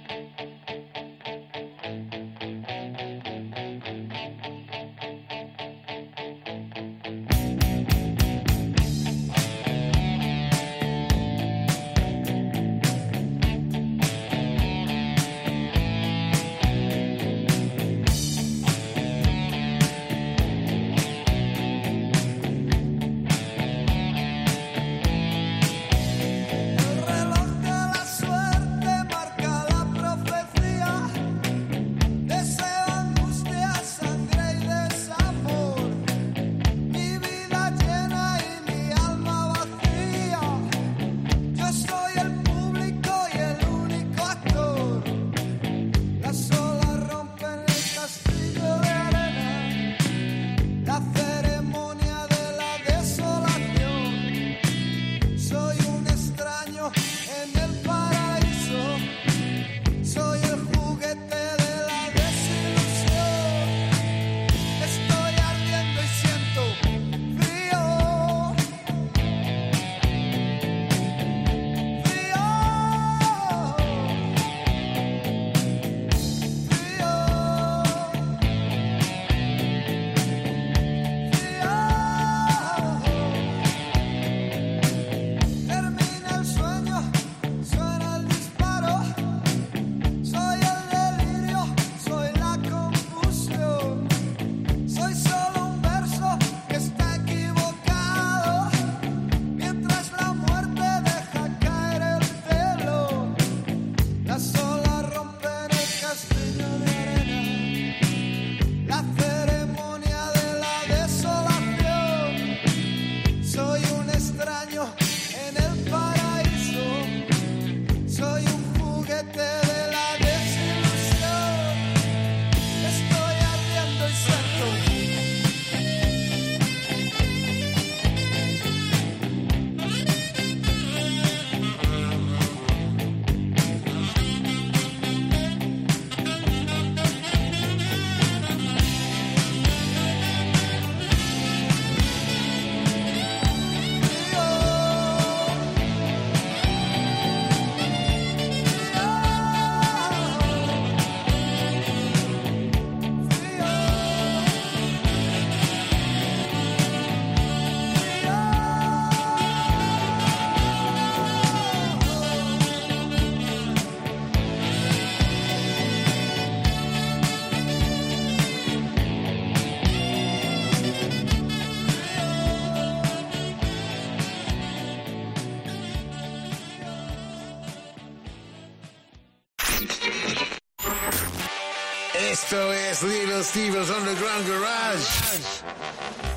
[183.03, 185.05] Little Steven's Underground Garage.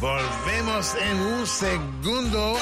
[0.01, 2.57] Volvemos en un segundo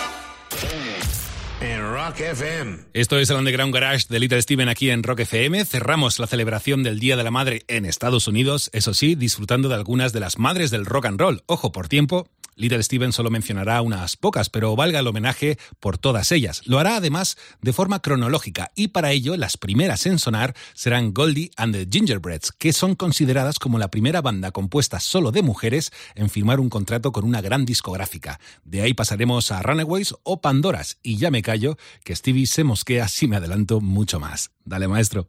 [1.60, 2.78] en Rock FM.
[2.94, 5.64] Esto es el Underground Garage de Little Steven aquí en Rock FM.
[5.64, 9.76] Cerramos la celebración del Día de la Madre en Estados Unidos, eso sí, disfrutando de
[9.76, 11.42] algunas de las madres del rock and roll.
[11.46, 12.28] Ojo, por tiempo,
[12.62, 16.62] Little Steven solo mencionará unas pocas, pero valga el homenaje por todas ellas.
[16.64, 21.50] Lo hará además de forma cronológica y para ello las primeras en sonar serán Goldie
[21.56, 26.30] and the Gingerbreads, que son consideradas como la primera banda compuesta solo de mujeres en
[26.30, 28.38] firmar un contrato con una gran discográfica.
[28.64, 33.08] De ahí pasaremos a Runaways o Pandoras y ya me callo que Stevie se mosquea
[33.08, 34.52] si me adelanto mucho más.
[34.64, 35.28] Dale, maestro.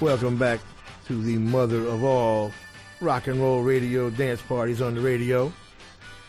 [0.00, 0.60] Welcome back.
[1.06, 2.52] to the mother of all
[3.00, 5.50] rock and roll radio dance parties on the radio,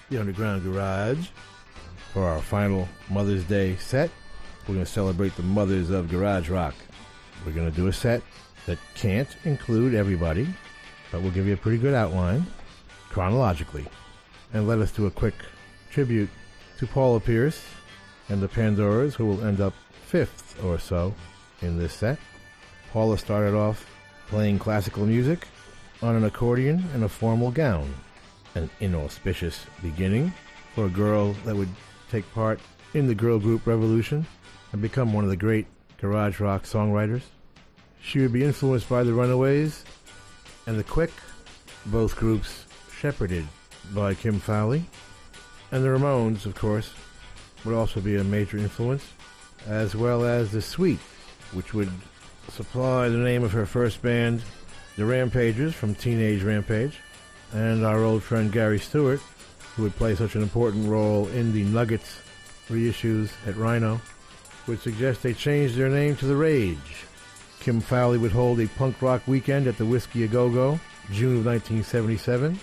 [0.09, 1.27] the Underground Garage.
[2.13, 4.09] For our final Mother's Day set,
[4.67, 6.75] we're going to celebrate the mothers of garage rock.
[7.45, 8.21] We're going to do a set
[8.67, 10.47] that can't include everybody,
[11.11, 12.45] but we'll give you a pretty good outline
[13.09, 13.85] chronologically.
[14.53, 15.35] And let us do a quick
[15.91, 16.29] tribute
[16.77, 17.61] to Paula Pierce
[18.29, 19.73] and the Pandoras, who will end up
[20.05, 21.13] fifth or so
[21.61, 22.17] in this set.
[22.97, 23.85] Paula started off
[24.27, 25.47] playing classical music
[26.01, 27.93] on an accordion and a formal gown,
[28.55, 30.33] an inauspicious beginning
[30.73, 31.69] for a girl that would
[32.09, 32.59] take part
[32.95, 34.25] in the girl group revolution
[34.71, 35.67] and become one of the great
[35.99, 37.21] garage rock songwriters.
[38.01, 39.85] She would be influenced by the Runaways
[40.65, 41.13] and the Quick,
[41.85, 42.65] both groups
[42.97, 43.45] shepherded
[43.93, 44.83] by Kim Fowley.
[45.71, 46.95] And the Ramones, of course,
[47.63, 49.05] would also be a major influence,
[49.67, 50.99] as well as the Sweet,
[51.53, 51.91] which would
[52.49, 54.41] supply the name of her first band,
[54.95, 56.97] the Rampagers from Teenage Rampage,
[57.53, 59.19] and our old friend Gary Stewart,
[59.75, 62.19] who would play such an important role in the Nuggets
[62.69, 64.01] reissues at Rhino,
[64.67, 67.05] would suggest they change their name to The Rage.
[67.59, 70.79] Kim Fowley would hold a punk rock weekend at the Whisky A Go Go,
[71.11, 72.59] June of 1977,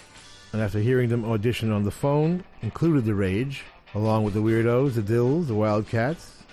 [0.53, 4.95] and after hearing them audition on the phone, included The Rage, along with the Weirdos,
[4.95, 6.44] the Dills, the Wildcats,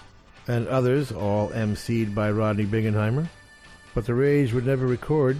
[0.47, 3.27] and others, all emceed by Rodney Bingenheimer.
[3.93, 5.37] But The Rage would never record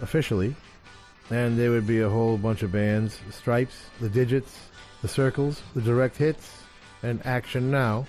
[0.00, 0.54] officially,
[1.30, 4.58] and there would be a whole bunch of bands Stripes, the Digits,
[5.00, 6.50] the Circles, the Direct Hits,
[7.02, 8.06] and Action Now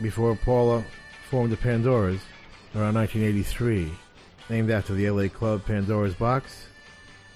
[0.00, 0.84] before Paula
[1.28, 2.20] formed the Pandoras
[2.74, 3.90] around 1983,
[4.48, 6.66] named after the LA club Pandora's Box.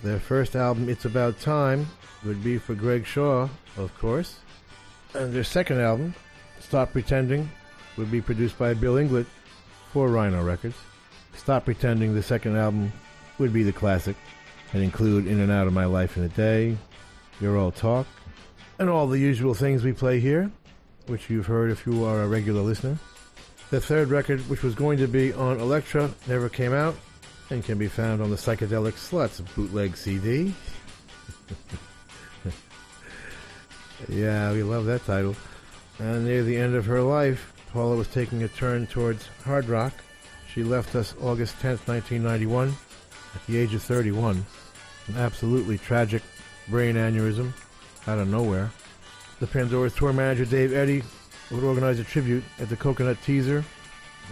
[0.03, 1.87] Their first album, It's About Time,
[2.25, 4.39] would be for Greg Shaw, of course.
[5.15, 6.15] And their second album,
[6.61, 7.49] Stop Pretending,
[7.97, 9.27] would be produced by Bill Inglot
[9.93, 10.77] for Rhino Records.
[11.37, 12.93] Stop Pretending, the second album,
[13.39, 14.17] would be the classic
[14.73, 16.77] and include In and Out of My Life in a Day,
[17.41, 18.07] Your All Talk,
[18.79, 20.51] and all the usual things we play here,
[21.07, 22.99] which you've heard if you are a regular listener.
[23.71, 26.97] The third record, which was going to be on Elektra, never came out
[27.51, 30.55] and can be found on the Psychedelic Sluts bootleg CD.
[34.09, 35.37] yeah, we love that title.
[35.99, 39.93] And near the end of her life, Paula was taking a turn towards hard rock.
[40.47, 42.73] She left us August 10th, 1991,
[43.35, 44.47] at the age of 31.
[45.09, 46.23] An absolutely tragic
[46.69, 47.53] brain aneurysm
[48.07, 48.71] out of nowhere.
[49.41, 51.03] The Pandora's tour manager, Dave Eddy,
[51.51, 53.65] would organize a tribute at the Coconut Teaser,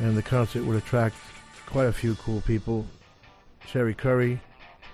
[0.00, 1.16] and the concert would attract
[1.66, 2.86] quite a few cool people.
[3.66, 4.40] Cherie Currie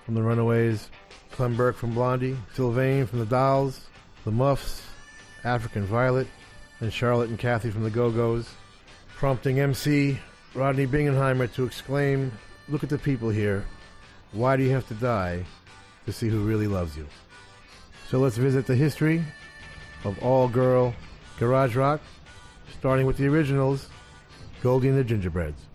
[0.05, 0.89] from the Runaways,
[1.29, 3.81] Clem Burke from Blondie, Sylvain from the Dolls,
[4.25, 4.81] the Muffs,
[5.43, 6.27] African Violet,
[6.79, 8.49] and Charlotte and Kathy from the Go-Go's,
[9.15, 10.19] prompting MC
[10.53, 12.31] Rodney Bingenheimer to exclaim,
[12.67, 13.65] Look at the people here.
[14.31, 15.43] Why do you have to die
[16.05, 17.07] to see who really loves you?
[18.09, 19.23] So let's visit the history
[20.03, 20.93] of all-girl
[21.39, 22.01] garage rock,
[22.77, 23.89] starting with the originals,
[24.61, 25.68] Goldie and the Gingerbreads.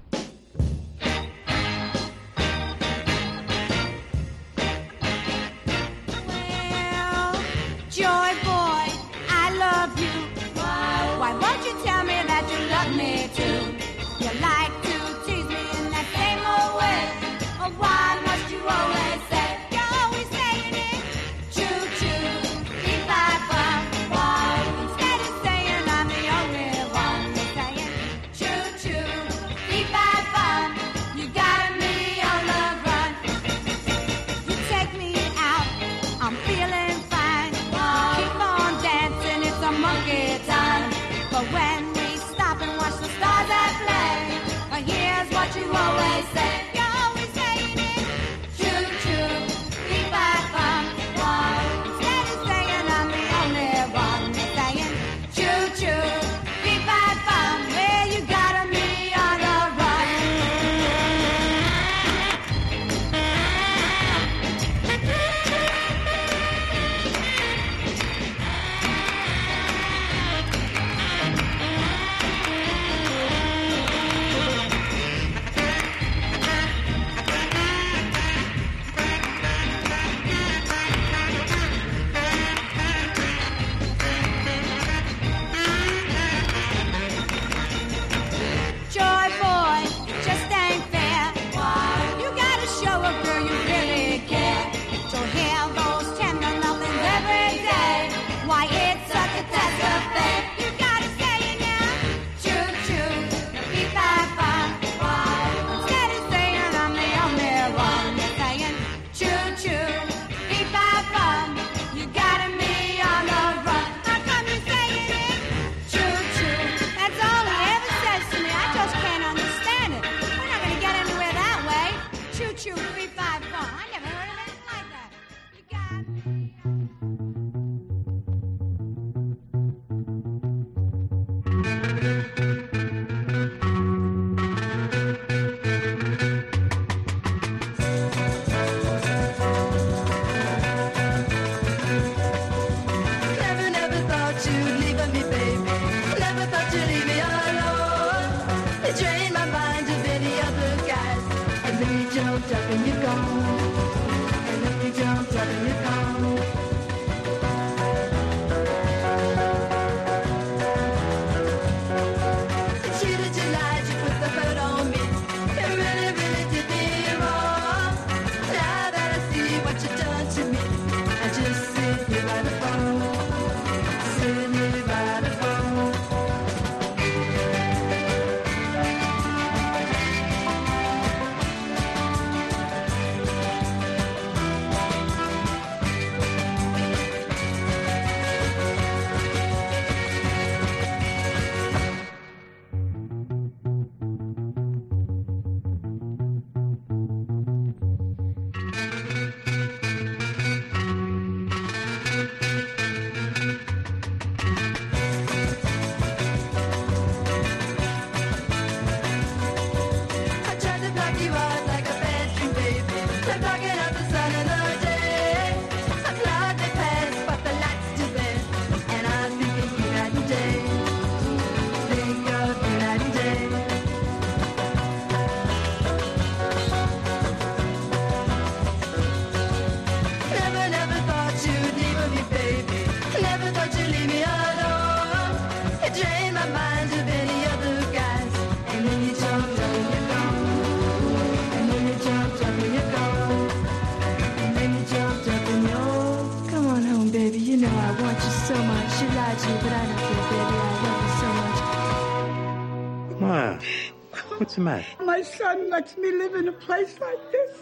[255.05, 257.59] My son lets me live in a place like this.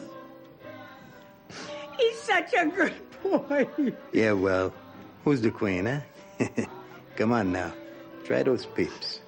[1.98, 3.66] He's such a good boy.
[4.12, 4.72] Yeah, well,
[5.24, 6.00] who's the queen, eh?
[7.16, 7.72] Come on now.
[8.24, 9.21] Try those peeps.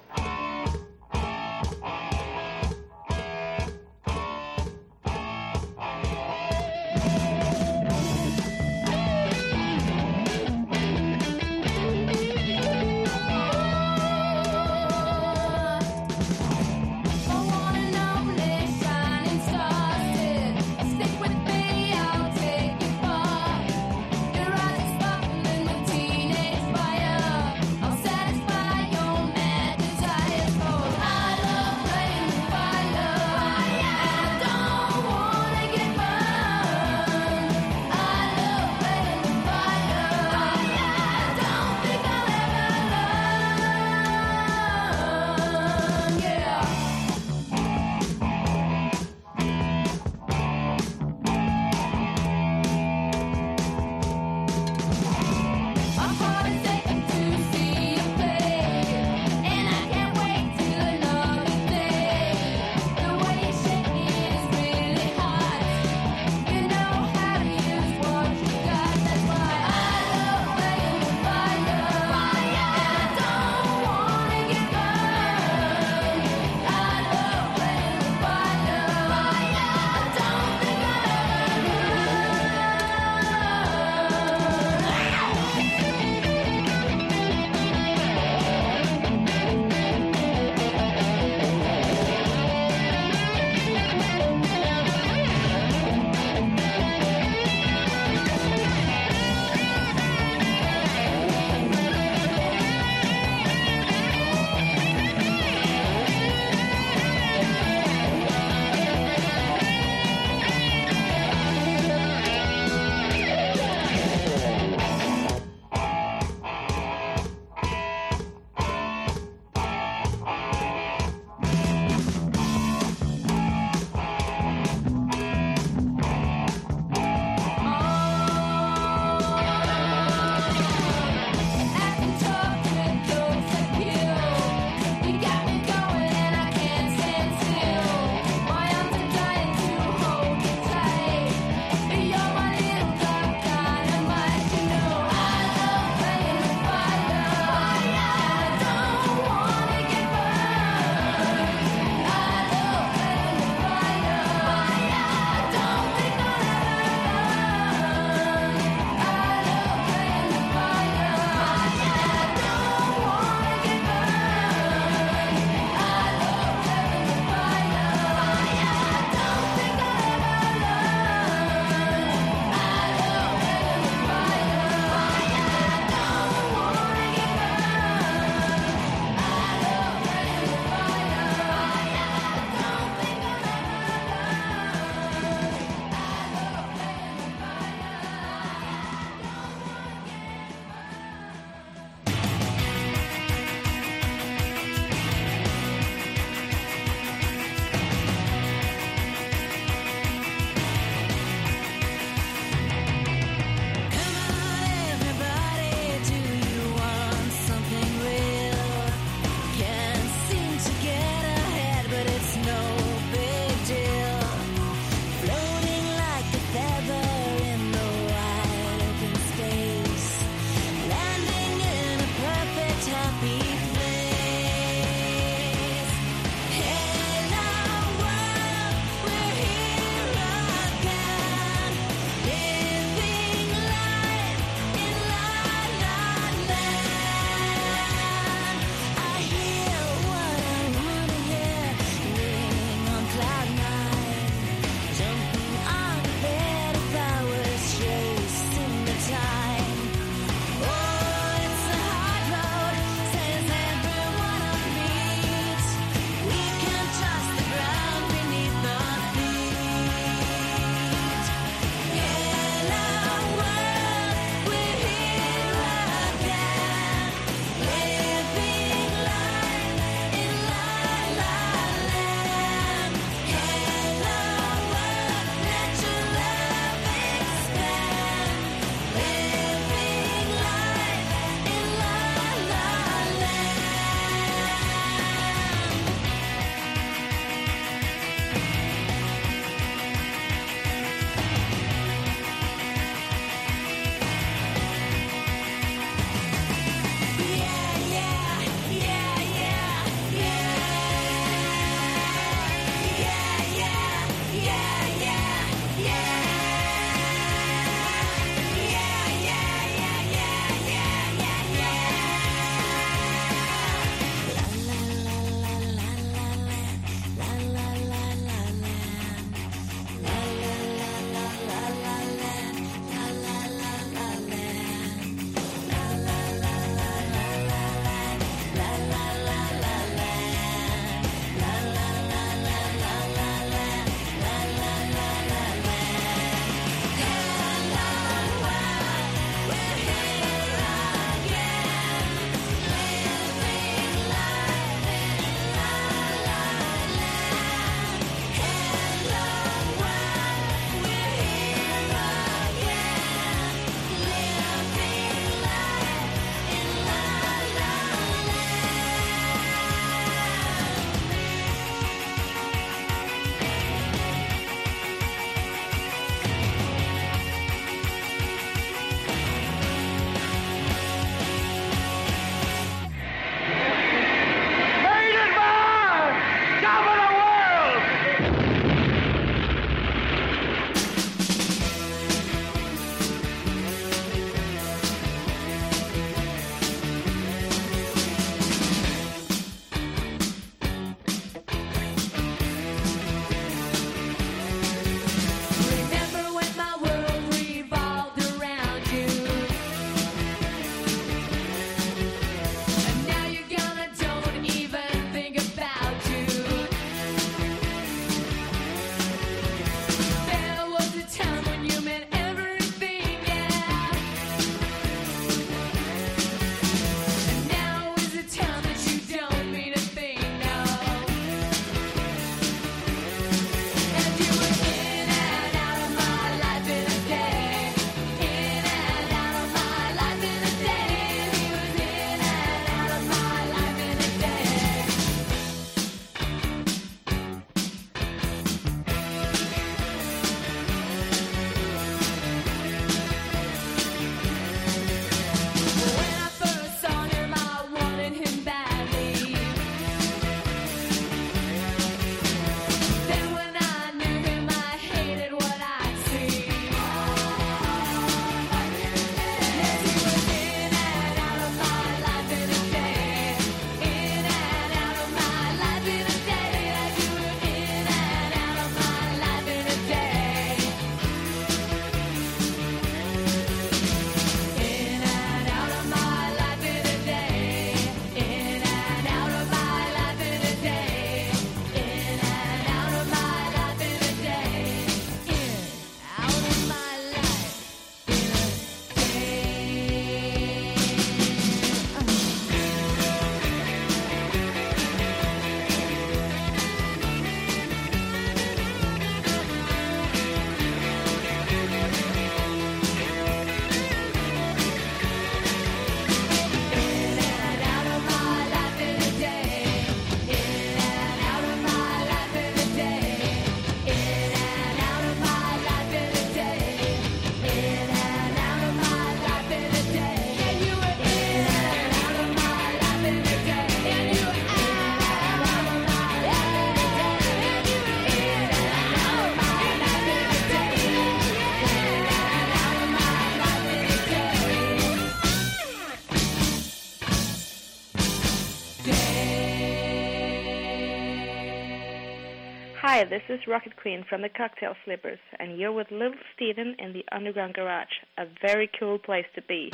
[542.95, 546.93] Hi, this is Rocket Queen from the Cocktail Slippers, and you're with Little Steven in
[546.93, 547.91] the Underground Garage.
[548.17, 549.69] A very cool place to be.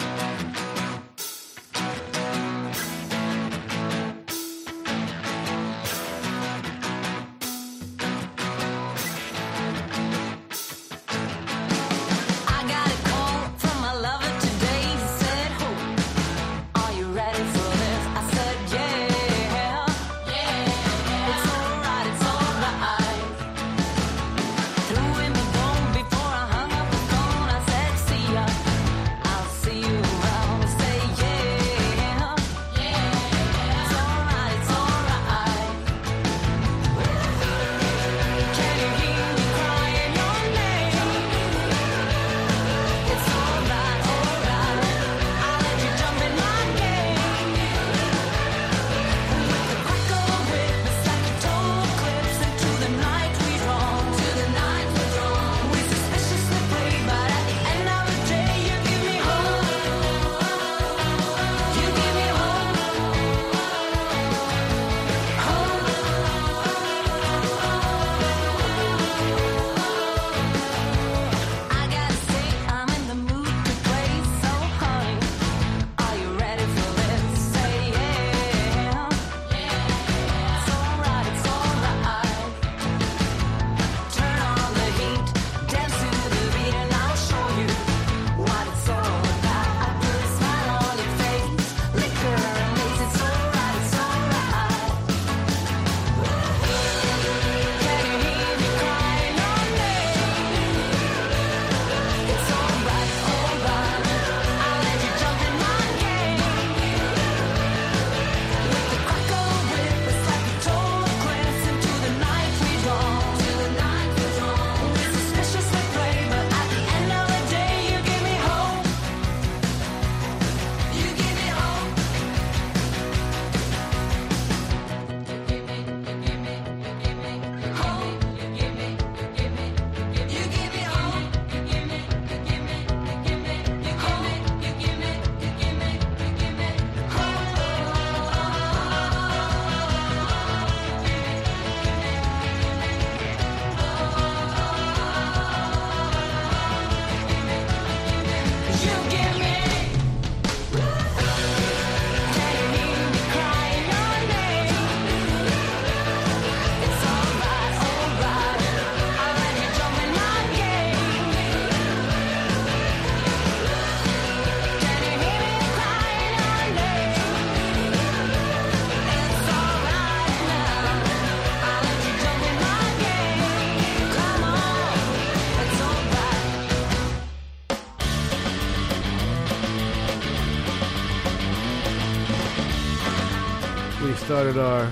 [184.41, 184.91] Started our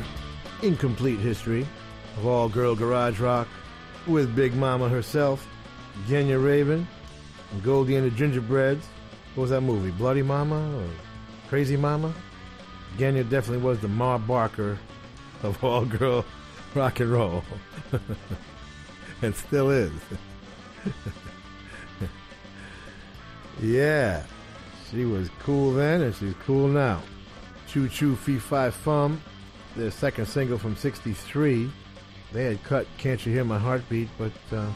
[0.62, 1.66] incomplete history
[2.18, 3.48] of all girl garage rock
[4.06, 5.48] with Big Mama herself,
[6.06, 6.86] Genya Ravan,
[7.52, 8.86] and Goldie and the Gingerbreads.
[9.34, 9.90] What was that movie?
[9.90, 10.88] Bloody Mama or
[11.48, 12.14] Crazy Mama?
[13.00, 14.78] Genya definitely was the Ma Barker
[15.42, 16.24] of all girl
[16.76, 17.44] rock and roll.
[19.24, 19.92] and still is.
[23.64, 24.22] yeah.
[24.92, 27.02] She was cool then and she's cool now.
[27.68, 29.20] Choo Choo Fee Fi Fum,
[29.76, 31.72] their second single from 63.
[32.32, 34.70] They had cut Can't You Hear My Heartbeat, but uh,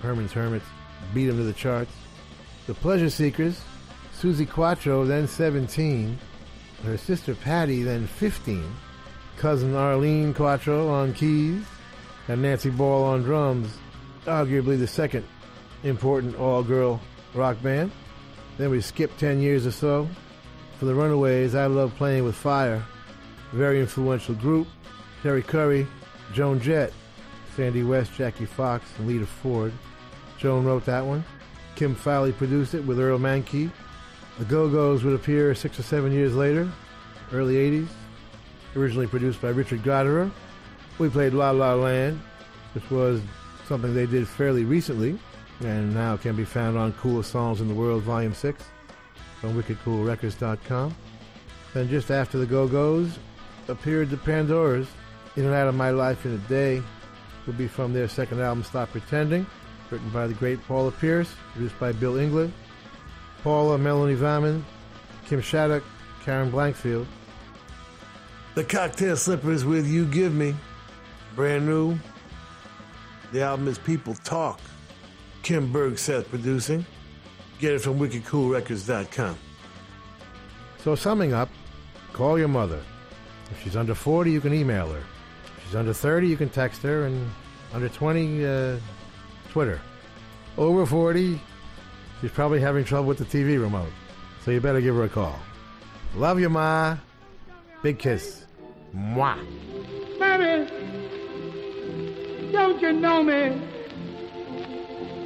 [0.00, 0.66] Herman's Hermits
[1.14, 1.92] beat them to the charts.
[2.66, 3.60] The Pleasure Seekers,
[4.16, 6.18] Suzi Quatro, then 17.
[6.84, 8.64] Her sister Patty, then 15.
[9.36, 11.64] Cousin Arlene Quatro on keys.
[12.28, 13.76] And Nancy Ball on drums.
[14.26, 15.26] Arguably the second
[15.82, 17.00] important all girl
[17.34, 17.90] rock band.
[18.58, 20.08] Then we skip 10 years or so.
[20.78, 22.84] For the Runaways, I Love Playing with Fire.
[23.52, 24.66] Very influential group.
[25.22, 25.86] Cherie Currie,
[26.32, 26.92] Joan Jett,
[27.54, 29.72] Sandy West, Jackie Fox, and Lita Ford.
[30.38, 31.24] Joan wrote that one.
[31.76, 33.70] Kim Fowley produced it with Earle Mankey.
[34.38, 36.70] The Go-Go's would appear six or seven years later,
[37.32, 37.88] early 80s.
[38.74, 40.30] Originally produced by Richard Gottehrer.
[40.98, 42.20] We played La La Land,
[42.74, 43.20] which was
[43.68, 45.18] something they did fairly recently,
[45.60, 48.64] and now can be found on Coolest Songs in the World, Volume 6,
[49.44, 50.94] on WickedCoolRecords.com.
[51.74, 53.18] Then just after the Go-Go's
[53.68, 54.86] appeared the Pandoras,
[55.36, 56.82] In and Out of My Life in a Day,
[57.46, 59.46] will be from their second album, Stop Pretending,
[59.90, 62.50] written by the great Paula Pierce, produced by Bill Inglot.
[63.42, 64.62] Paula, Melanie Vammen,
[65.26, 65.82] Kim Shattuck,
[66.24, 67.06] Karen Blankfield.
[68.54, 70.54] The Cocktail Slippers with You Give Me.
[71.34, 71.98] Brand new.
[73.32, 74.60] The album is People Talk.
[75.42, 76.84] Kim Bergset producing.
[77.58, 79.38] Get it from wickedcoolrecords.com.
[80.78, 81.48] So, summing up,
[82.12, 82.80] call your mother.
[83.52, 84.98] If she's under 40, you can email her.
[84.98, 87.04] If she's under 30, you can text her.
[87.04, 87.30] And
[87.74, 88.78] under 20, uh,
[89.50, 89.78] Twitter.
[90.56, 91.38] Over 40,
[92.20, 93.92] she's probably having trouble with the TV remote.
[94.44, 95.38] So, you better give her a call.
[96.16, 96.96] Love you, Ma.
[97.82, 98.46] Big kiss.
[98.96, 99.38] Mwah.
[100.18, 100.70] Baby,
[102.52, 103.60] don't you know me?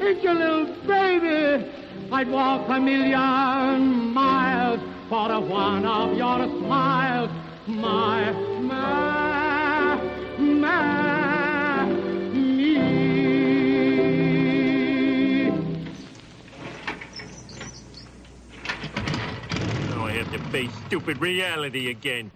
[0.00, 1.70] It's your little baby.
[2.12, 7.30] I'd walk a million miles for one of your smiles.
[7.68, 8.30] My,
[8.60, 10.00] my,
[10.38, 11.84] my,
[12.32, 12.74] me.
[19.90, 22.30] Now I have to face stupid reality again.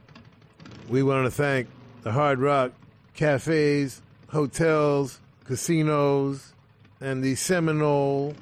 [0.89, 1.69] We want to thank
[2.02, 2.73] the Hard Rock
[3.15, 6.55] cafes, hotels, casinos,
[7.01, 8.35] and the Seminole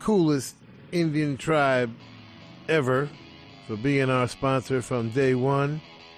[0.00, 0.56] coolest
[0.90, 1.94] Indian tribe
[2.68, 3.08] ever
[3.68, 5.80] for being our sponsor from day one.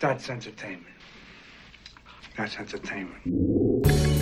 [0.00, 0.96] That's entertainment.
[2.36, 3.20] That's entertainment.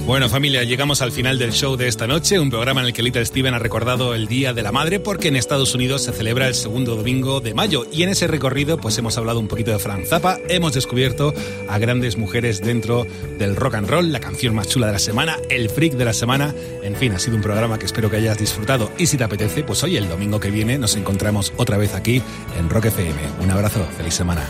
[0.07, 3.03] Bueno familia, llegamos al final del show de esta noche, un programa en el que
[3.03, 6.49] Little Steven ha recordado el Día de la Madre porque en Estados Unidos se celebra
[6.49, 9.79] el segundo domingo de mayo y en ese recorrido pues hemos hablado un poquito de
[9.79, 11.35] Frank Zappa, hemos descubierto
[11.69, 13.05] a grandes mujeres dentro
[13.39, 16.15] del rock and roll, la canción más chula de la semana, el freak de la
[16.15, 19.25] semana, en fin, ha sido un programa que espero que hayas disfrutado y si te
[19.25, 22.23] apetece, pues hoy el domingo que viene nos encontramos otra vez aquí
[22.59, 23.21] en Rock FM.
[23.43, 24.49] Un abrazo, feliz semana.